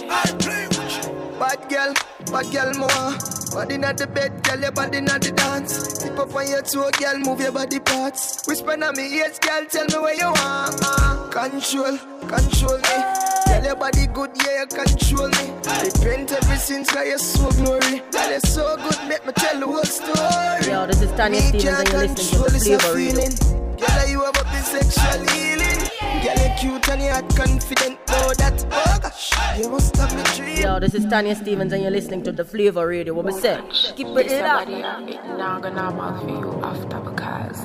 Bad 1.38 1.68
girl, 1.68 1.92
bad 2.32 2.50
girl 2.50 2.72
more. 2.78 3.12
Body 3.52 3.74
in 3.74 3.82
the 3.82 4.06
bed, 4.06 4.42
girl, 4.42 4.60
your 4.60 4.72
body 4.72 4.98
in 4.98 5.04
the 5.04 5.32
dance. 5.36 5.98
Tip 5.98 6.18
up 6.18 6.34
on 6.34 6.48
your 6.48 6.62
toe, 6.62 6.90
girl, 6.98 7.18
move 7.18 7.40
your 7.40 7.52
body 7.52 7.78
parts. 7.78 8.46
Whisper 8.48 8.82
on 8.82 8.96
me 8.96 9.18
ears, 9.18 9.38
girl, 9.38 9.66
tell 9.66 9.84
me 9.84 9.98
where 9.98 10.14
you 10.14 10.32
want. 10.32 10.80
Uh, 10.82 11.28
control, 11.28 11.98
control 12.26 12.78
me. 12.78 13.26
Tell 13.44 13.64
your 13.64 13.76
body 13.76 14.06
good, 14.06 14.30
yeah, 14.44 14.62
you 14.62 14.66
control 14.66 15.28
me. 15.28 15.52
Repent 15.84 16.32
ever 16.32 16.56
since, 16.56 16.90
cause 16.90 17.06
you're 17.06 17.18
so 17.18 17.50
glory. 17.52 18.02
Girl, 18.10 18.30
you're 18.30 18.40
so 18.40 18.76
good, 18.76 19.08
make 19.08 19.26
me 19.26 19.32
tell 19.32 19.60
the 19.60 19.66
whole 19.66 19.84
story. 19.84 20.35
Yo, 20.76 20.84
this 20.86 21.00
is 21.00 21.10
Tanya 21.12 21.40
Me 21.40 21.46
Stephens 21.48 21.80
and 21.80 21.88
you're 21.88 22.00
listening 22.02 22.12
to 22.36 22.42
the 22.42 22.50
this 22.52 22.66
a 22.68 22.78
Flavor 22.78 22.94
Radio. 22.94 23.12
feeling. 23.14 23.32
Girl, 23.80 24.08
you 24.10 24.20
have 24.20 24.36
up 24.36 24.54
in 24.54 24.62
sexual 24.62 25.24
healing. 25.32 25.80
Girl, 26.22 26.36
you're 26.36 26.56
cute 26.58 26.88
and 26.90 27.00
you're 27.00 27.22
confident. 27.32 27.98
Oh, 28.10 28.34
that, 28.36 28.66
oh 28.70 28.98
gosh, 29.00 29.32
you 29.58 29.70
must 29.70 29.96
have 29.96 30.14
me 30.14 30.22
dream. 30.36 30.58
Yo, 30.60 30.78
this 30.78 30.92
is 30.92 31.06
Tanya 31.06 31.34
Stephens 31.34 31.72
and 31.72 31.80
you're 31.82 31.90
listening 31.90 32.22
to 32.24 32.32
the 32.32 32.44
Flavor 32.44 32.86
Radio. 32.86 33.14
What 33.14 33.24
we 33.24 33.32
say? 33.32 33.58
Keep 33.96 34.08
it 34.08 34.28
This 34.28 34.42
up. 34.42 34.66
body 34.66 34.82
are 34.82 35.00
uh, 35.00 35.06
it 35.06 35.24
now 35.38 35.58
gonna 35.60 35.90
normal 35.90 36.20
for 36.20 36.28
you 36.28 36.60
after 36.62 37.00
because 37.00 37.64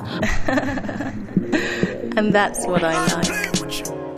And 2.16 2.32
that's 2.32 2.66
what 2.66 2.82
I 2.82 2.94
like. 3.12 3.52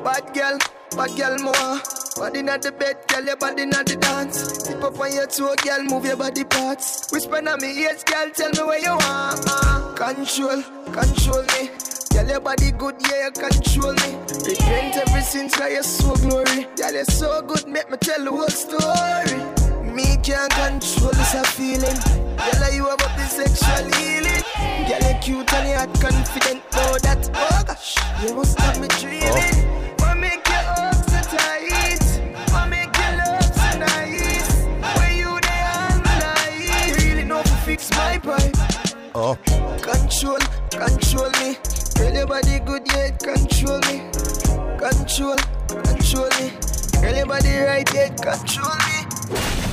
Bad 0.04 0.34
girl, 0.34 0.58
bad 0.96 1.16
girl 1.18 1.36
more. 1.42 1.93
Body 2.16 2.42
not 2.42 2.62
the 2.62 2.70
bed, 2.70 2.96
girl, 3.08 3.24
your 3.24 3.36
body 3.36 3.66
not 3.66 3.86
the 3.86 3.96
dance. 3.96 4.62
Tip 4.62 4.82
up 4.84 4.98
on 5.00 5.12
your 5.12 5.26
toe, 5.26 5.54
girl, 5.62 5.82
move 5.82 6.04
your 6.04 6.16
body 6.16 6.44
parts. 6.44 7.10
Whisper 7.12 7.36
on 7.36 7.60
me 7.60 7.82
ears, 7.82 8.04
girl, 8.04 8.30
tell 8.30 8.50
me 8.50 8.62
where 8.62 8.78
you 8.78 8.90
want. 8.90 9.42
Uh, 9.46 9.94
control, 9.94 10.62
control 10.94 11.42
me. 11.42 11.70
Girl, 12.14 12.28
your 12.28 12.40
body 12.40 12.70
good, 12.70 12.94
yeah, 13.10 13.26
you 13.26 13.32
control 13.32 13.92
me. 13.94 14.14
Repent 14.46 14.96
ever 14.96 15.20
since, 15.22 15.56
cause 15.56 15.72
you're 15.72 15.82
so 15.82 16.14
glory. 16.22 16.68
Girl, 16.76 16.92
you're 16.92 17.04
so 17.04 17.42
good, 17.42 17.66
make 17.66 17.90
me 17.90 17.96
tell 17.98 18.22
the 18.22 18.30
whole 18.30 18.46
story. 18.46 19.38
Me 19.90 20.16
can't 20.22 20.52
control 20.54 21.10
this 21.10 21.34
feeling. 21.50 21.98
Girl, 22.38 22.72
you 22.72 22.86
have 22.86 23.02
up 23.02 23.16
the 23.18 23.26
sexual 23.26 23.90
healing. 23.98 24.42
Girl, 24.86 25.02
you're 25.02 25.20
cute 25.20 25.52
and 25.52 25.66
you're 25.66 25.90
confident. 25.98 26.62
Oh, 26.74 26.96
that, 27.02 27.28
oh 27.34 27.62
gosh, 27.66 27.96
you 28.22 28.34
must 28.36 28.58
have 28.60 28.80
me 28.80 28.86
dreaming. 29.02 29.28
What 29.30 29.83
Oh. 39.16 39.36
Control, 39.80 40.38
control 40.70 41.30
me. 41.38 41.56
Tell 41.94 42.12
your 42.12 42.26
body 42.26 42.58
good, 42.58 42.82
yeah, 42.88 43.06
it 43.06 43.18
control 43.20 43.78
me. 43.86 44.02
Control, 44.76 45.36
control 45.68 46.28
me. 46.40 46.50
Tell 47.00 47.14
your 47.14 47.26
body 47.26 47.56
right, 47.58 47.94
yeah, 47.94 48.06
it 48.06 48.20
control 48.20 48.74
me. 48.74 49.63